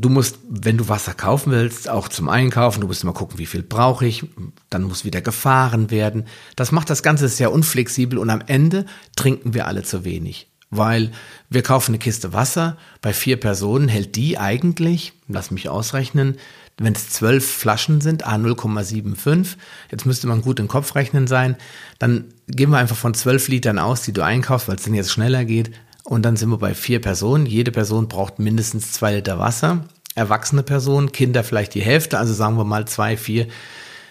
Du 0.00 0.10
musst, 0.10 0.38
wenn 0.48 0.76
du 0.76 0.88
Wasser 0.88 1.12
kaufen 1.12 1.50
willst, 1.50 1.88
auch 1.88 2.06
zum 2.06 2.28
Einkaufen, 2.28 2.80
du 2.80 2.86
musst 2.86 3.02
immer 3.02 3.12
gucken, 3.12 3.38
wie 3.38 3.46
viel 3.46 3.64
brauche 3.64 4.06
ich, 4.06 4.24
dann 4.70 4.84
muss 4.84 5.04
wieder 5.04 5.20
gefahren 5.20 5.90
werden. 5.90 6.26
Das 6.54 6.70
macht 6.70 6.88
das 6.88 7.02
Ganze 7.02 7.26
sehr 7.26 7.50
unflexibel 7.50 8.18
und 8.18 8.30
am 8.30 8.42
Ende 8.46 8.86
trinken 9.16 9.54
wir 9.54 9.66
alle 9.66 9.82
zu 9.82 10.04
wenig. 10.04 10.46
Weil 10.70 11.10
wir 11.50 11.62
kaufen 11.62 11.92
eine 11.92 11.98
Kiste 11.98 12.32
Wasser, 12.32 12.76
bei 13.00 13.12
vier 13.12 13.40
Personen 13.40 13.88
hält 13.88 14.14
die 14.14 14.38
eigentlich, 14.38 15.14
lass 15.26 15.50
mich 15.50 15.68
ausrechnen, 15.68 16.36
wenn 16.76 16.92
es 16.92 17.10
zwölf 17.10 17.44
Flaschen 17.44 18.00
sind, 18.00 18.24
A 18.24 18.36
0,75, 18.36 19.56
jetzt 19.90 20.06
müsste 20.06 20.28
man 20.28 20.42
gut 20.42 20.60
im 20.60 20.68
Kopf 20.68 20.94
rechnen 20.94 21.26
sein, 21.26 21.56
dann 21.98 22.26
gehen 22.46 22.70
wir 22.70 22.78
einfach 22.78 22.96
von 22.96 23.14
zwölf 23.14 23.48
Litern 23.48 23.80
aus, 23.80 24.02
die 24.02 24.12
du 24.12 24.22
einkaufst, 24.22 24.68
weil 24.68 24.76
es 24.76 24.84
dann 24.84 24.94
jetzt 24.94 25.10
schneller 25.10 25.44
geht, 25.44 25.72
und 26.08 26.22
dann 26.22 26.36
sind 26.36 26.48
wir 26.48 26.56
bei 26.56 26.74
vier 26.74 27.02
Personen. 27.02 27.44
Jede 27.44 27.70
Person 27.70 28.08
braucht 28.08 28.38
mindestens 28.38 28.92
zwei 28.92 29.16
Liter 29.16 29.38
Wasser. 29.38 29.84
Erwachsene 30.14 30.62
Personen, 30.62 31.12
Kinder 31.12 31.44
vielleicht 31.44 31.74
die 31.74 31.82
Hälfte, 31.82 32.18
also 32.18 32.32
sagen 32.32 32.56
wir 32.56 32.64
mal 32.64 32.88
zwei, 32.88 33.18
vier, 33.18 33.46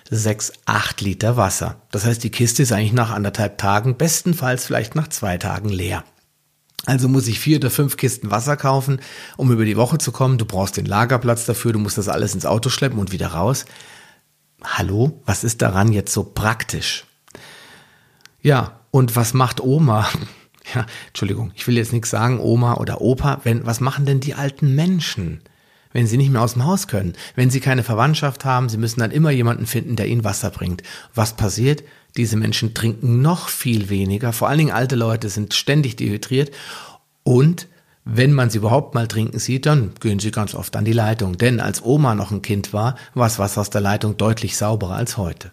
sechs, 0.07 0.53
acht 0.65 1.01
Liter 1.01 1.37
Wasser. 1.37 1.81
Das 1.89 2.05
heißt, 2.05 2.23
die 2.23 2.29
Kiste 2.29 2.61
ist 2.61 2.71
eigentlich 2.71 2.93
nach 2.93 3.09
anderthalb 3.09 3.57
Tagen, 3.57 3.97
bestenfalls 3.97 4.63
vielleicht 4.63 4.93
nach 4.93 5.07
zwei 5.07 5.39
Tagen 5.39 5.69
leer. 5.69 6.03
Also 6.85 7.09
muss 7.09 7.27
ich 7.27 7.39
vier 7.39 7.57
oder 7.57 7.71
fünf 7.71 7.97
Kisten 7.97 8.29
Wasser 8.29 8.57
kaufen, 8.57 9.01
um 9.35 9.51
über 9.51 9.65
die 9.65 9.75
Woche 9.75 9.97
zu 9.97 10.11
kommen. 10.11 10.37
Du 10.37 10.45
brauchst 10.45 10.77
den 10.77 10.85
Lagerplatz 10.85 11.45
dafür, 11.45 11.73
du 11.73 11.79
musst 11.79 11.97
das 11.97 12.09
alles 12.09 12.35
ins 12.35 12.45
Auto 12.45 12.69
schleppen 12.69 12.99
und 12.99 13.11
wieder 13.11 13.29
raus. 13.29 13.65
Hallo, 14.63 15.19
was 15.25 15.43
ist 15.43 15.63
daran 15.63 15.91
jetzt 15.91 16.13
so 16.13 16.23
praktisch? 16.23 17.05
Ja, 18.43 18.81
und 18.91 19.15
was 19.15 19.33
macht 19.33 19.61
Oma? 19.61 20.07
ja, 20.75 20.85
Entschuldigung, 21.07 21.51
ich 21.55 21.67
will 21.67 21.77
jetzt 21.77 21.93
nichts 21.93 22.09
sagen, 22.09 22.39
Oma 22.39 22.75
oder 22.75 23.01
Opa, 23.01 23.41
wenn, 23.43 23.65
was 23.65 23.79
machen 23.79 24.05
denn 24.05 24.19
die 24.19 24.33
alten 24.33 24.75
Menschen? 24.75 25.41
wenn 25.93 26.05
sie 26.05 26.17
nicht 26.17 26.29
mehr 26.29 26.41
aus 26.41 26.53
dem 26.53 26.65
Haus 26.65 26.87
können, 26.87 27.13
wenn 27.35 27.49
sie 27.49 27.59
keine 27.59 27.81
Verwandtschaft 27.81 28.45
haben, 28.45 28.69
sie 28.69 28.77
müssen 28.77 28.99
dann 28.99 29.09
immer 29.09 29.31
jemanden 29.31 29.65
finden, 29.65 29.95
der 29.95 30.07
ihnen 30.07 30.23
Wasser 30.23 30.51
bringt. 30.51 30.83
Was 31.15 31.33
passiert? 31.35 31.83
Diese 32.17 32.37
Menschen 32.37 32.73
trinken 32.75 33.21
noch 33.23 33.49
viel 33.49 33.89
weniger, 33.89 34.31
vor 34.33 34.47
allen 34.47 34.59
Dingen 34.59 34.71
alte 34.71 34.95
Leute 34.95 35.29
sind 35.29 35.55
ständig 35.55 35.95
dehydriert 35.95 36.51
und 37.23 37.67
wenn 38.05 38.31
man 38.31 38.49
sie 38.49 38.59
überhaupt 38.59 38.95
mal 38.95 39.07
trinken 39.07 39.39
sieht, 39.39 39.65
dann 39.65 39.91
gehen 39.99 40.19
sie 40.19 40.31
ganz 40.31 40.55
oft 40.55 40.75
an 40.75 40.85
die 40.85 40.93
Leitung. 40.93 41.37
Denn 41.37 41.59
als 41.59 41.83
Oma 41.83 42.15
noch 42.15 42.31
ein 42.31 42.41
Kind 42.41 42.71
war, 42.71 42.95
war 43.15 43.27
das 43.27 43.37
Wasser 43.37 43.61
aus 43.61 43.69
der 43.69 43.81
Leitung 43.81 44.15
deutlich 44.15 44.55
sauberer 44.55 44.95
als 44.95 45.17
heute. 45.17 45.51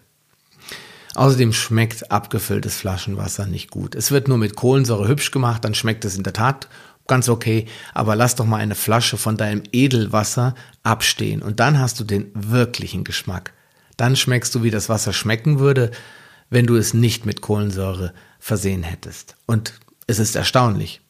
Außerdem 1.15 1.53
schmeckt 1.53 2.11
abgefülltes 2.11 2.75
Flaschenwasser 2.75 3.45
nicht 3.45 3.71
gut. 3.71 3.95
Es 3.95 4.11
wird 4.11 4.27
nur 4.27 4.37
mit 4.37 4.55
Kohlensäure 4.55 5.07
hübsch 5.07 5.31
gemacht, 5.31 5.63
dann 5.63 5.73
schmeckt 5.73 6.05
es 6.05 6.15
in 6.15 6.23
der 6.23 6.33
Tat 6.33 6.67
ganz 7.07 7.29
okay, 7.29 7.67
aber 7.93 8.15
lass 8.15 8.35
doch 8.35 8.45
mal 8.45 8.57
eine 8.57 8.75
Flasche 8.75 9.17
von 9.17 9.37
deinem 9.37 9.63
Edelwasser 9.71 10.55
abstehen 10.83 11.41
und 11.41 11.59
dann 11.59 11.79
hast 11.79 11.99
du 11.99 12.03
den 12.03 12.31
wirklichen 12.33 13.03
Geschmack. 13.03 13.53
Dann 13.97 14.15
schmeckst 14.15 14.53
du, 14.55 14.63
wie 14.63 14.71
das 14.71 14.89
Wasser 14.89 15.13
schmecken 15.13 15.59
würde, 15.59 15.91
wenn 16.49 16.65
du 16.65 16.75
es 16.75 16.93
nicht 16.93 17.25
mit 17.25 17.41
Kohlensäure 17.41 18.13
versehen 18.39 18.83
hättest. 18.83 19.35
Und 19.45 19.73
es 20.07 20.19
ist 20.19 20.35
erstaunlich. 20.35 21.01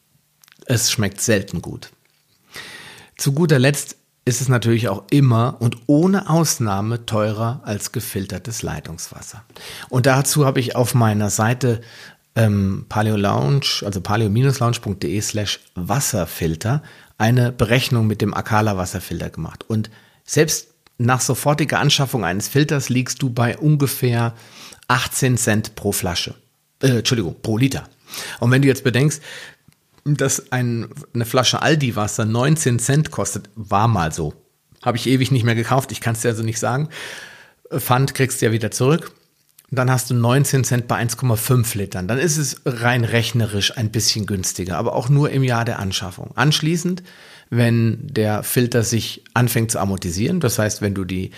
Es 0.66 0.90
schmeckt 0.90 1.20
selten 1.20 1.62
gut. 1.62 1.90
Zu 3.16 3.32
guter 3.32 3.58
Letzt 3.58 3.96
ist 4.26 4.40
es 4.40 4.48
natürlich 4.48 4.88
auch 4.88 5.04
immer 5.10 5.56
und 5.60 5.76
ohne 5.86 6.28
Ausnahme 6.28 7.06
teurer 7.06 7.60
als 7.64 7.92
gefiltertes 7.92 8.62
Leitungswasser. 8.62 9.44
Und 9.88 10.06
dazu 10.06 10.44
habe 10.44 10.58
ich 10.58 10.74
auf 10.74 10.94
meiner 10.94 11.30
Seite 11.30 11.80
ähm, 12.34 12.86
Paleo 12.88 13.16
Lounge, 13.16 13.82
also 13.84 14.00
paleo-lounge.de 14.00 15.20
slash 15.20 15.60
Wasserfilter, 15.76 16.82
eine 17.18 17.52
Berechnung 17.52 18.08
mit 18.08 18.20
dem 18.20 18.34
Akala 18.34 18.76
Wasserfilter 18.76 19.30
gemacht. 19.30 19.64
Und 19.68 19.90
selbst 20.24 20.74
nach 20.98 21.20
sofortiger 21.20 21.78
Anschaffung 21.78 22.24
eines 22.24 22.48
Filters 22.48 22.88
liegst 22.88 23.22
du 23.22 23.30
bei 23.30 23.56
ungefähr 23.56 24.34
18 24.88 25.36
Cent 25.36 25.76
pro 25.76 25.92
Flasche. 25.92 26.34
Äh, 26.82 26.98
Entschuldigung, 26.98 27.36
pro 27.42 27.58
Liter. 27.58 27.88
Und 28.40 28.50
wenn 28.50 28.62
du 28.62 28.68
jetzt 28.68 28.82
bedenkst, 28.82 29.22
dass 30.14 30.52
ein, 30.52 30.88
eine 31.14 31.24
Flasche 31.24 31.62
Aldi-Wasser 31.62 32.24
19 32.24 32.78
Cent 32.78 33.10
kostet, 33.10 33.50
war 33.56 33.88
mal 33.88 34.12
so. 34.12 34.34
Habe 34.82 34.96
ich 34.96 35.08
ewig 35.08 35.30
nicht 35.32 35.44
mehr 35.44 35.54
gekauft, 35.54 35.90
ich 35.90 36.00
kann 36.00 36.14
es 36.14 36.20
dir 36.20 36.28
also 36.28 36.42
nicht 36.42 36.60
sagen. 36.60 36.88
Pfand 37.70 38.14
kriegst 38.14 38.40
du 38.40 38.46
ja 38.46 38.52
wieder 38.52 38.70
zurück. 38.70 39.12
Dann 39.72 39.90
hast 39.90 40.10
du 40.10 40.14
19 40.14 40.62
Cent 40.62 40.86
bei 40.86 41.02
1,5 41.02 41.76
Litern. 41.76 42.06
Dann 42.06 42.18
ist 42.18 42.36
es 42.36 42.62
rein 42.64 43.02
rechnerisch 43.02 43.76
ein 43.76 43.90
bisschen 43.90 44.26
günstiger, 44.26 44.78
aber 44.78 44.94
auch 44.94 45.08
nur 45.08 45.30
im 45.30 45.42
Jahr 45.42 45.64
der 45.64 45.80
Anschaffung. 45.80 46.30
Anschließend, 46.36 47.02
wenn 47.50 48.06
der 48.06 48.44
Filter 48.44 48.84
sich 48.84 49.24
anfängt 49.34 49.72
zu 49.72 49.80
amortisieren, 49.80 50.38
das 50.38 50.60
heißt, 50.60 50.82
wenn 50.82 50.94
du 50.94 51.04
die 51.04 51.32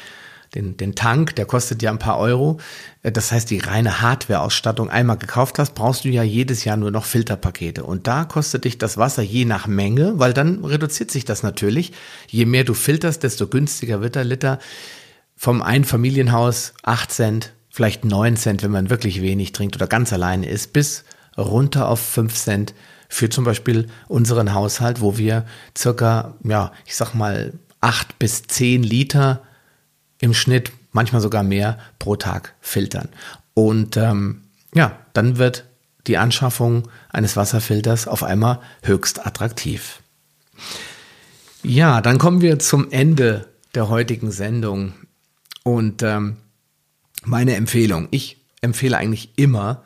den, 0.54 0.76
den 0.76 0.94
Tank, 0.94 1.36
der 1.36 1.46
kostet 1.46 1.82
ja 1.82 1.90
ein 1.90 1.98
paar 1.98 2.18
Euro. 2.18 2.58
Äh, 3.02 3.12
das 3.12 3.32
heißt, 3.32 3.50
die 3.50 3.58
reine 3.58 4.00
Hardware-Ausstattung 4.00 4.90
einmal 4.90 5.18
gekauft 5.18 5.58
hast, 5.58 5.74
brauchst 5.74 6.04
du 6.04 6.08
ja 6.08 6.22
jedes 6.22 6.64
Jahr 6.64 6.76
nur 6.76 6.90
noch 6.90 7.04
Filterpakete. 7.04 7.84
Und 7.84 8.06
da 8.06 8.24
kostet 8.24 8.64
dich 8.64 8.78
das 8.78 8.96
Wasser 8.96 9.22
je 9.22 9.44
nach 9.44 9.66
Menge, 9.66 10.18
weil 10.18 10.32
dann 10.32 10.64
reduziert 10.64 11.10
sich 11.10 11.24
das 11.24 11.42
natürlich. 11.42 11.92
Je 12.28 12.46
mehr 12.46 12.64
du 12.64 12.74
filterst, 12.74 13.22
desto 13.22 13.46
günstiger 13.46 14.00
wird 14.00 14.14
der 14.14 14.24
Liter. 14.24 14.58
Vom 15.36 15.62
Einfamilienhaus 15.62 16.74
8 16.82 17.12
Cent, 17.12 17.52
vielleicht 17.70 18.04
9 18.04 18.36
Cent, 18.36 18.62
wenn 18.62 18.72
man 18.72 18.90
wirklich 18.90 19.22
wenig 19.22 19.52
trinkt 19.52 19.76
oder 19.76 19.86
ganz 19.86 20.12
alleine 20.12 20.48
ist, 20.48 20.72
bis 20.72 21.04
runter 21.36 21.88
auf 21.88 22.00
5 22.00 22.34
Cent 22.34 22.74
für 23.08 23.30
zum 23.30 23.44
Beispiel 23.44 23.86
unseren 24.08 24.52
Haushalt, 24.52 25.00
wo 25.00 25.16
wir 25.16 25.46
circa, 25.76 26.34
ja, 26.44 26.72
ich 26.86 26.96
sag 26.96 27.14
mal, 27.14 27.52
8 27.80 28.18
bis 28.18 28.42
10 28.42 28.82
Liter 28.82 29.42
im 30.20 30.34
Schnitt, 30.34 30.72
manchmal 30.92 31.20
sogar 31.20 31.42
mehr 31.42 31.78
pro 31.98 32.16
Tag 32.16 32.54
filtern. 32.60 33.08
Und 33.54 33.96
ähm, 33.96 34.42
ja, 34.74 34.98
dann 35.12 35.38
wird 35.38 35.64
die 36.06 36.18
Anschaffung 36.18 36.88
eines 37.10 37.36
Wasserfilters 37.36 38.08
auf 38.08 38.22
einmal 38.22 38.60
höchst 38.82 39.26
attraktiv. 39.26 40.00
Ja, 41.62 42.00
dann 42.00 42.18
kommen 42.18 42.40
wir 42.40 42.58
zum 42.58 42.90
Ende 42.90 43.48
der 43.74 43.88
heutigen 43.88 44.30
Sendung. 44.30 44.94
Und 45.64 46.02
ähm, 46.02 46.38
meine 47.24 47.56
Empfehlung, 47.56 48.08
ich 48.10 48.38
empfehle 48.60 48.96
eigentlich 48.96 49.32
immer 49.36 49.82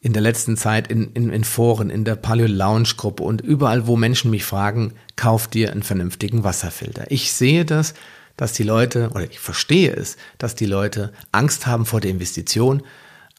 in 0.00 0.12
der 0.12 0.22
letzten 0.22 0.58
Zeit 0.58 0.88
in, 0.88 1.12
in, 1.12 1.30
in 1.30 1.44
Foren, 1.44 1.88
in 1.88 2.04
der 2.04 2.16
Paleo 2.16 2.46
Lounge 2.46 2.90
Gruppe 2.96 3.22
und 3.22 3.40
überall, 3.40 3.86
wo 3.86 3.96
Menschen 3.96 4.30
mich 4.30 4.44
fragen, 4.44 4.92
kauf 5.16 5.48
dir 5.48 5.72
einen 5.72 5.82
vernünftigen 5.82 6.44
Wasserfilter. 6.44 7.10
Ich 7.10 7.32
sehe 7.32 7.64
das 7.64 7.94
dass 8.36 8.52
die 8.52 8.62
Leute, 8.62 9.10
oder 9.10 9.24
ich 9.24 9.38
verstehe 9.38 9.92
es, 9.92 10.16
dass 10.38 10.54
die 10.54 10.66
Leute 10.66 11.12
Angst 11.32 11.66
haben 11.66 11.86
vor 11.86 12.00
der 12.00 12.10
Investition, 12.10 12.82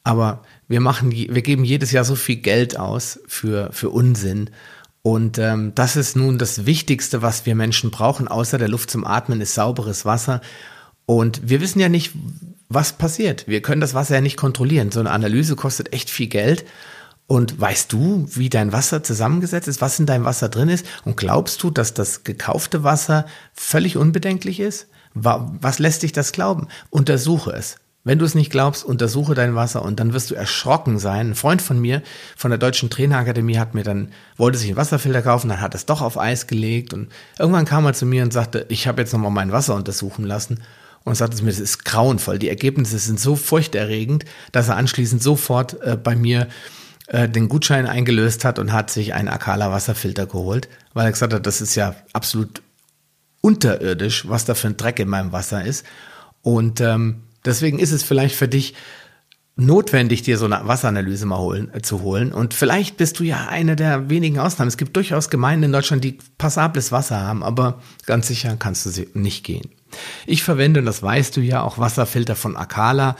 aber 0.04 0.42
wir 0.68 0.80
machen, 0.80 1.10
wir 1.10 1.42
geben 1.42 1.64
jedes 1.64 1.92
Jahr 1.92 2.04
so 2.04 2.14
viel 2.14 2.36
Geld 2.36 2.78
aus 2.78 3.20
für, 3.26 3.70
für 3.72 3.90
Unsinn. 3.90 4.50
Und 5.02 5.38
ähm, 5.38 5.72
das 5.74 5.96
ist 5.96 6.16
nun 6.16 6.38
das 6.38 6.66
Wichtigste, 6.66 7.22
was 7.22 7.46
wir 7.46 7.54
Menschen 7.54 7.90
brauchen, 7.90 8.28
außer 8.28 8.58
der 8.58 8.68
Luft 8.68 8.90
zum 8.90 9.04
Atmen, 9.04 9.40
ist 9.40 9.54
sauberes 9.54 10.04
Wasser. 10.04 10.40
Und 11.06 11.48
wir 11.48 11.60
wissen 11.60 11.80
ja 11.80 11.88
nicht, 11.88 12.12
was 12.68 12.92
passiert. 12.92 13.46
Wir 13.46 13.62
können 13.62 13.80
das 13.80 13.94
Wasser 13.94 14.16
ja 14.16 14.20
nicht 14.20 14.36
kontrollieren. 14.36 14.90
So 14.90 15.00
eine 15.00 15.12
Analyse 15.12 15.54
kostet 15.54 15.92
echt 15.92 16.10
viel 16.10 16.26
Geld. 16.26 16.64
Und 17.26 17.60
weißt 17.60 17.92
du, 17.92 18.26
wie 18.30 18.48
dein 18.48 18.72
Wasser 18.72 19.02
zusammengesetzt 19.02 19.66
ist, 19.66 19.80
was 19.80 19.98
in 19.98 20.06
deinem 20.06 20.24
Wasser 20.24 20.48
drin 20.48 20.68
ist? 20.68 20.86
Und 21.04 21.16
glaubst 21.16 21.62
du, 21.62 21.70
dass 21.70 21.92
das 21.92 22.22
gekaufte 22.22 22.84
Wasser 22.84 23.26
völlig 23.52 23.96
unbedenklich 23.96 24.60
ist? 24.60 24.86
Was 25.14 25.78
lässt 25.78 26.02
dich 26.02 26.12
das 26.12 26.32
glauben? 26.32 26.68
Untersuche 26.90 27.50
es. 27.52 27.76
Wenn 28.04 28.20
du 28.20 28.24
es 28.24 28.36
nicht 28.36 28.50
glaubst, 28.52 28.84
untersuche 28.84 29.34
dein 29.34 29.56
Wasser 29.56 29.82
und 29.82 29.98
dann 29.98 30.12
wirst 30.12 30.30
du 30.30 30.36
erschrocken 30.36 31.00
sein. 31.00 31.30
Ein 31.30 31.34
Freund 31.34 31.60
von 31.60 31.80
mir 31.80 32.02
von 32.36 32.52
der 32.52 32.58
Deutschen 32.58 32.88
Trainerakademie 32.88 33.58
hat 33.58 33.74
mir 33.74 33.82
dann, 33.82 34.12
wollte 34.36 34.58
sich 34.58 34.68
einen 34.68 34.76
Wasserfilter 34.76 35.22
kaufen, 35.22 35.48
dann 35.48 35.60
hat 35.60 35.74
es 35.74 35.86
doch 35.86 36.02
auf 36.02 36.16
Eis 36.16 36.46
gelegt 36.46 36.94
und 36.94 37.08
irgendwann 37.36 37.64
kam 37.64 37.84
er 37.84 37.94
zu 37.94 38.06
mir 38.06 38.22
und 38.22 38.32
sagte, 38.32 38.64
ich 38.68 38.86
habe 38.86 39.02
jetzt 39.02 39.12
nochmal 39.12 39.32
mein 39.32 39.50
Wasser 39.50 39.74
untersuchen 39.74 40.24
lassen 40.24 40.62
und 41.02 41.16
sagte 41.16 41.42
mir, 41.42 41.50
das 41.50 41.58
ist 41.58 41.84
grauenvoll. 41.84 42.38
Die 42.38 42.48
Ergebnisse 42.48 42.98
sind 42.98 43.18
so 43.18 43.34
furchterregend, 43.34 44.24
dass 44.52 44.68
er 44.68 44.76
anschließend 44.76 45.20
sofort 45.20 45.82
äh, 45.82 45.96
bei 45.96 46.14
mir 46.14 46.46
äh, 47.08 47.28
den 47.28 47.48
Gutschein 47.48 47.86
eingelöst 47.86 48.44
hat 48.44 48.58
und 48.58 48.72
hat 48.72 48.90
sich 48.90 49.14
einen 49.14 49.28
Akala 49.28 49.70
Wasserfilter 49.70 50.26
geholt, 50.26 50.68
weil 50.94 51.06
er 51.06 51.12
gesagt 51.12 51.32
hat, 51.32 51.46
das 51.46 51.60
ist 51.60 51.74
ja 51.74 51.94
absolut 52.12 52.62
unterirdisch, 53.40 54.28
was 54.28 54.44
da 54.44 54.54
für 54.54 54.68
ein 54.68 54.76
Dreck 54.76 54.98
in 54.98 55.08
meinem 55.08 55.32
Wasser 55.32 55.64
ist. 55.64 55.84
Und 56.42 56.80
ähm, 56.80 57.22
Deswegen 57.46 57.78
ist 57.78 57.92
es 57.92 58.02
vielleicht 58.02 58.34
für 58.34 58.48
dich 58.48 58.74
notwendig, 59.54 60.20
dir 60.20 60.36
so 60.36 60.44
eine 60.44 60.60
Wasseranalyse 60.64 61.24
mal 61.24 61.38
holen, 61.38 61.72
äh, 61.72 61.80
zu 61.80 62.02
holen. 62.02 62.32
Und 62.32 62.52
vielleicht 62.52 62.98
bist 62.98 63.18
du 63.20 63.24
ja 63.24 63.46
eine 63.48 63.74
der 63.76 64.10
wenigen 64.10 64.38
Ausnahmen. 64.38 64.68
Es 64.68 64.76
gibt 64.76 64.96
durchaus 64.96 65.30
Gemeinden 65.30 65.64
in 65.64 65.72
Deutschland, 65.72 66.04
die 66.04 66.18
passables 66.36 66.92
Wasser 66.92 67.22
haben, 67.22 67.42
aber 67.42 67.80
ganz 68.04 68.26
sicher 68.26 68.56
kannst 68.58 68.84
du 68.84 68.90
sie 68.90 69.08
nicht 69.14 69.44
gehen. 69.44 69.70
Ich 70.26 70.42
verwende, 70.42 70.80
und 70.80 70.86
das 70.86 71.02
weißt 71.02 71.36
du 71.36 71.40
ja, 71.40 71.62
auch 71.62 71.78
Wasserfilter 71.78 72.36
von 72.36 72.56
Akala 72.56 73.16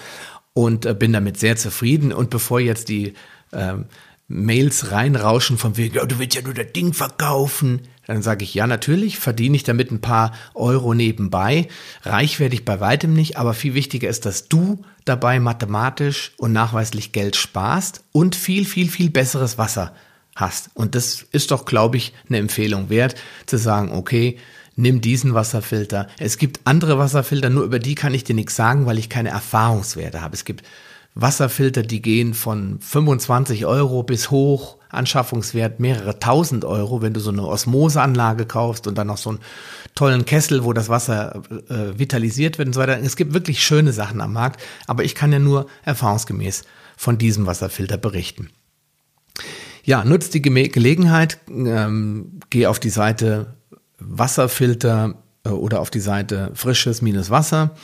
und 0.52 0.84
äh, 0.84 0.92
bin 0.92 1.14
damit 1.14 1.38
sehr 1.38 1.56
zufrieden. 1.56 2.12
Und 2.12 2.28
bevor 2.28 2.60
jetzt 2.60 2.90
die 2.90 3.14
ähm, 3.52 3.86
Mails 4.28 4.90
reinrauschen 4.90 5.56
von 5.56 5.76
wegen, 5.76 5.96
ja, 5.96 6.04
du 6.04 6.18
willst 6.18 6.34
ja 6.34 6.42
nur 6.42 6.54
das 6.54 6.72
Ding 6.72 6.92
verkaufen. 6.92 7.82
Dann 8.06 8.22
sage 8.22 8.44
ich, 8.44 8.54
ja, 8.54 8.66
natürlich 8.66 9.18
verdiene 9.18 9.56
ich 9.56 9.64
damit 9.64 9.90
ein 9.90 10.00
paar 10.00 10.32
Euro 10.54 10.94
nebenbei. 10.94 11.68
Reich 12.02 12.38
werde 12.38 12.54
ich 12.54 12.64
bei 12.64 12.80
weitem 12.80 13.14
nicht, 13.14 13.36
aber 13.36 13.54
viel 13.54 13.74
wichtiger 13.74 14.08
ist, 14.08 14.26
dass 14.26 14.48
du 14.48 14.84
dabei 15.04 15.40
mathematisch 15.40 16.32
und 16.38 16.52
nachweislich 16.52 17.12
Geld 17.12 17.36
sparst 17.36 18.02
und 18.12 18.36
viel, 18.36 18.64
viel, 18.64 18.88
viel 18.88 19.10
besseres 19.10 19.58
Wasser 19.58 19.94
hast. 20.34 20.70
Und 20.74 20.94
das 20.94 21.24
ist 21.32 21.50
doch, 21.50 21.64
glaube 21.64 21.96
ich, 21.96 22.12
eine 22.28 22.38
Empfehlung 22.38 22.90
wert, 22.90 23.16
zu 23.46 23.58
sagen, 23.58 23.92
okay, 23.92 24.38
nimm 24.76 25.00
diesen 25.00 25.34
Wasserfilter. 25.34 26.08
Es 26.18 26.38
gibt 26.38 26.60
andere 26.64 26.98
Wasserfilter, 26.98 27.50
nur 27.50 27.64
über 27.64 27.78
die 27.78 27.94
kann 27.94 28.14
ich 28.14 28.24
dir 28.24 28.34
nichts 28.34 28.54
sagen, 28.54 28.86
weil 28.86 28.98
ich 28.98 29.08
keine 29.08 29.30
Erfahrungswerte 29.30 30.20
habe. 30.20 30.34
Es 30.34 30.44
gibt 30.44 30.64
Wasserfilter, 31.18 31.82
die 31.82 32.02
gehen 32.02 32.34
von 32.34 32.78
25 32.78 33.64
Euro 33.64 34.02
bis 34.02 34.30
hoch, 34.30 34.76
Anschaffungswert 34.90 35.80
mehrere 35.80 36.18
tausend 36.18 36.66
Euro, 36.66 37.00
wenn 37.00 37.14
du 37.14 37.20
so 37.20 37.30
eine 37.30 37.46
Osmoseanlage 37.46 38.44
kaufst 38.44 38.86
und 38.86 38.98
dann 38.98 39.06
noch 39.06 39.16
so 39.16 39.30
einen 39.30 39.38
tollen 39.94 40.26
Kessel, 40.26 40.62
wo 40.62 40.74
das 40.74 40.90
Wasser 40.90 41.42
äh, 41.70 41.98
vitalisiert 41.98 42.58
wird 42.58 42.68
und 42.68 42.74
so 42.74 42.80
weiter. 42.80 43.00
Es 43.02 43.16
gibt 43.16 43.32
wirklich 43.32 43.64
schöne 43.64 43.94
Sachen 43.94 44.20
am 44.20 44.34
Markt, 44.34 44.62
aber 44.86 45.04
ich 45.04 45.14
kann 45.14 45.32
ja 45.32 45.38
nur 45.38 45.66
erfahrungsgemäß 45.84 46.64
von 46.98 47.16
diesem 47.16 47.46
Wasserfilter 47.46 47.96
berichten. 47.96 48.50
Ja, 49.84 50.04
nutzt 50.04 50.34
die 50.34 50.42
Ge 50.42 50.68
Gelegenheit, 50.68 51.38
ähm, 51.48 52.40
geh 52.50 52.66
auf 52.66 52.78
die 52.78 52.90
Seite 52.90 53.54
Wasserfilter 53.98 55.14
äh, 55.44 55.48
oder 55.48 55.80
auf 55.80 55.90
die 55.90 56.00
Seite 56.00 56.50
frisches 56.52 57.00
minus 57.00 57.30
Wasser 57.30 57.74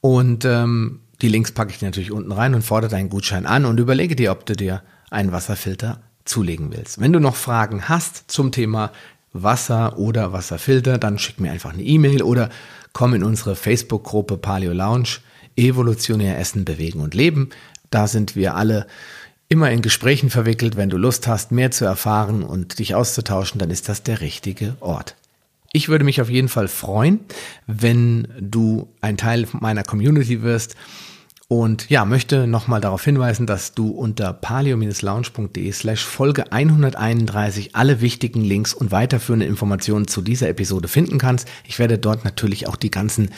und 0.00 0.46
ähm, 0.46 1.00
die 1.22 1.28
Links 1.28 1.52
packe 1.52 1.70
ich 1.70 1.78
dir 1.78 1.86
natürlich 1.86 2.12
unten 2.12 2.32
rein 2.32 2.54
und 2.54 2.62
fordere 2.62 2.90
deinen 2.90 3.10
Gutschein 3.10 3.46
an 3.46 3.66
und 3.66 3.78
überlege 3.78 4.16
dir, 4.16 4.32
ob 4.32 4.46
du 4.46 4.54
dir 4.54 4.82
einen 5.10 5.32
Wasserfilter 5.32 6.00
zulegen 6.24 6.72
willst. 6.72 7.00
Wenn 7.00 7.12
du 7.12 7.20
noch 7.20 7.36
Fragen 7.36 7.88
hast 7.88 8.30
zum 8.30 8.52
Thema 8.52 8.92
Wasser 9.32 9.98
oder 9.98 10.32
Wasserfilter, 10.32 10.98
dann 10.98 11.18
schick 11.18 11.40
mir 11.40 11.52
einfach 11.52 11.72
eine 11.72 11.82
E-Mail 11.82 12.22
oder 12.22 12.50
komm 12.92 13.14
in 13.14 13.22
unsere 13.22 13.56
Facebook-Gruppe 13.56 14.38
Paleo 14.38 14.72
Lounge 14.72 15.18
Evolutionär 15.56 16.38
Essen, 16.38 16.64
Bewegen 16.64 17.00
und 17.00 17.14
Leben. 17.14 17.50
Da 17.90 18.06
sind 18.06 18.36
wir 18.36 18.54
alle 18.54 18.86
immer 19.48 19.70
in 19.70 19.82
Gesprächen 19.82 20.30
verwickelt. 20.30 20.76
Wenn 20.76 20.90
du 20.90 20.96
Lust 20.96 21.26
hast, 21.26 21.52
mehr 21.52 21.70
zu 21.70 21.84
erfahren 21.84 22.42
und 22.42 22.78
dich 22.78 22.94
auszutauschen, 22.94 23.58
dann 23.58 23.70
ist 23.70 23.88
das 23.88 24.02
der 24.02 24.20
richtige 24.20 24.76
Ort. 24.80 25.16
Ich 25.72 25.88
würde 25.88 26.04
mich 26.04 26.20
auf 26.20 26.30
jeden 26.30 26.48
Fall 26.48 26.68
freuen, 26.68 27.20
wenn 27.66 28.28
du 28.40 28.88
ein 29.00 29.16
Teil 29.16 29.46
meiner 29.52 29.84
Community 29.84 30.42
wirst 30.42 30.76
und 31.50 31.90
ja, 31.90 32.04
möchte 32.04 32.46
nochmal 32.46 32.80
darauf 32.80 33.04
hinweisen, 33.04 33.44
dass 33.44 33.74
du 33.74 33.88
unter 33.88 34.32
palio-lounge.de 34.32 35.72
slash 35.72 36.04
Folge 36.04 36.52
131 36.52 37.74
alle 37.74 38.00
wichtigen 38.00 38.40
Links 38.42 38.72
und 38.72 38.92
weiterführende 38.92 39.46
Informationen 39.46 40.06
zu 40.06 40.22
dieser 40.22 40.48
Episode 40.48 40.86
finden 40.86 41.18
kannst. 41.18 41.48
Ich 41.66 41.80
werde 41.80 41.98
dort 41.98 42.24
natürlich 42.24 42.68
auch 42.68 42.76
die 42.76 42.92
ganzen 42.92 43.30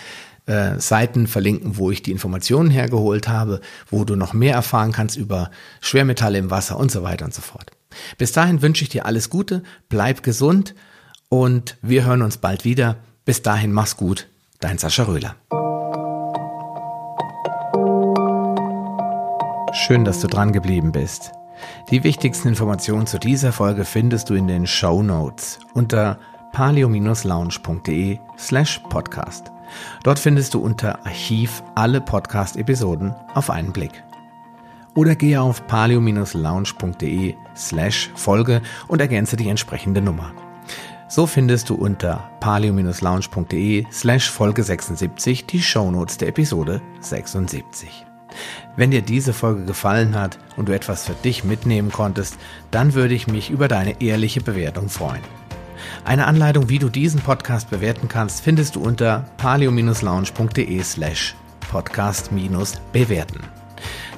äh, 0.44 0.78
Seiten 0.78 1.26
verlinken, 1.26 1.78
wo 1.78 1.90
ich 1.90 2.02
die 2.02 2.10
Informationen 2.10 2.68
hergeholt 2.68 3.28
habe, 3.28 3.62
wo 3.88 4.04
du 4.04 4.14
noch 4.14 4.34
mehr 4.34 4.56
erfahren 4.56 4.92
kannst 4.92 5.16
über 5.16 5.50
Schwermetalle 5.80 6.36
im 6.36 6.50
Wasser 6.50 6.76
und 6.76 6.90
so 6.90 7.02
weiter 7.02 7.24
und 7.24 7.32
so 7.32 7.40
fort. 7.40 7.70
Bis 8.18 8.32
dahin 8.32 8.60
wünsche 8.60 8.84
ich 8.84 8.90
dir 8.90 9.06
alles 9.06 9.30
Gute, 9.30 9.62
bleib 9.88 10.22
gesund 10.22 10.74
und 11.30 11.78
wir 11.80 12.04
hören 12.04 12.20
uns 12.20 12.36
bald 12.36 12.66
wieder. 12.66 12.98
Bis 13.24 13.40
dahin 13.40 13.72
mach's 13.72 13.96
gut, 13.96 14.28
dein 14.60 14.76
Sascha 14.76 15.04
Röhler. 15.04 15.34
Schön, 19.84 20.04
dass 20.04 20.20
du 20.20 20.28
dran 20.28 20.52
geblieben 20.52 20.92
bist. 20.92 21.32
Die 21.90 22.04
wichtigsten 22.04 22.46
Informationen 22.46 23.08
zu 23.08 23.18
dieser 23.18 23.50
Folge 23.50 23.84
findest 23.84 24.30
du 24.30 24.34
in 24.34 24.46
den 24.46 24.64
Show 24.64 25.02
Notes 25.02 25.58
unter 25.74 26.20
palio-lounge.de 26.52 28.20
slash 28.38 28.80
podcast. 28.88 29.50
Dort 30.04 30.20
findest 30.20 30.54
du 30.54 30.60
unter 30.60 31.04
Archiv 31.04 31.64
alle 31.74 32.00
Podcast-Episoden 32.00 33.12
auf 33.34 33.50
einen 33.50 33.72
Blick. 33.72 34.04
Oder 34.94 35.16
gehe 35.16 35.40
auf 35.40 35.66
palio-lounge.de 35.66 37.34
slash 37.56 38.08
Folge 38.14 38.62
und 38.86 39.00
ergänze 39.00 39.36
die 39.36 39.48
entsprechende 39.48 40.00
Nummer. 40.00 40.32
So 41.08 41.26
findest 41.26 41.70
du 41.70 41.74
unter 41.74 42.30
palio-lounge.de 42.38 43.86
slash 43.90 44.30
Folge 44.30 44.62
76 44.62 45.46
die 45.46 45.60
Shownotes 45.60 46.18
der 46.18 46.28
Episode 46.28 46.80
76. 47.00 48.06
Wenn 48.76 48.90
dir 48.90 49.02
diese 49.02 49.32
Folge 49.32 49.64
gefallen 49.64 50.14
hat 50.14 50.38
und 50.56 50.68
du 50.68 50.74
etwas 50.74 51.06
für 51.06 51.14
dich 51.14 51.44
mitnehmen 51.44 51.90
konntest, 51.90 52.36
dann 52.70 52.94
würde 52.94 53.14
ich 53.14 53.26
mich 53.26 53.50
über 53.50 53.68
deine 53.68 54.00
ehrliche 54.00 54.40
Bewertung 54.40 54.88
freuen. 54.88 55.22
Eine 56.04 56.26
Anleitung, 56.26 56.68
wie 56.68 56.78
du 56.78 56.88
diesen 56.88 57.20
Podcast 57.20 57.70
bewerten 57.70 58.08
kannst, 58.08 58.42
findest 58.42 58.76
du 58.76 58.80
unter 58.80 59.24
palio-lounge.de 59.38 60.82
slash 60.82 61.34
podcast-bewerten. 61.70 63.40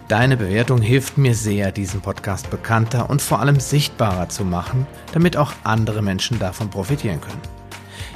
Deine 0.08 0.36
Bewertung 0.36 0.82
hilft 0.82 1.16
mir 1.16 1.34
sehr, 1.34 1.72
diesen 1.72 2.02
Podcast 2.02 2.50
bekannter 2.50 3.08
und 3.08 3.22
vor 3.22 3.40
allem 3.40 3.58
sichtbarer 3.58 4.28
zu 4.28 4.44
machen, 4.44 4.86
damit 5.12 5.36
auch 5.36 5.52
andere 5.64 6.02
Menschen 6.02 6.38
davon 6.38 6.68
profitieren 6.68 7.20
können. 7.22 7.40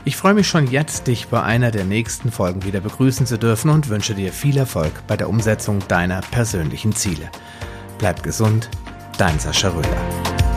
Ich 0.09 0.17
freue 0.17 0.33
mich 0.33 0.49
schon 0.49 0.67
jetzt, 0.69 1.07
dich 1.07 1.29
bei 1.29 1.43
einer 1.43 1.71
der 1.71 1.85
nächsten 1.85 2.31
Folgen 2.31 2.65
wieder 2.65 2.81
begrüßen 2.81 3.27
zu 3.27 3.39
dürfen 3.39 3.69
und 3.69 3.91
wünsche 3.91 4.15
dir 4.15 4.33
viel 4.33 4.57
Erfolg 4.57 5.07
bei 5.07 5.19
der 5.19 5.29
Umsetzung 5.29 5.87
deiner 5.87 6.23
persönlichen 6.23 6.95
Ziele. 6.95 7.31
Bleib 7.99 8.23
gesund, 8.23 8.71
dein 9.19 9.39
Sascha 9.39 9.69
Röder. 9.69 10.48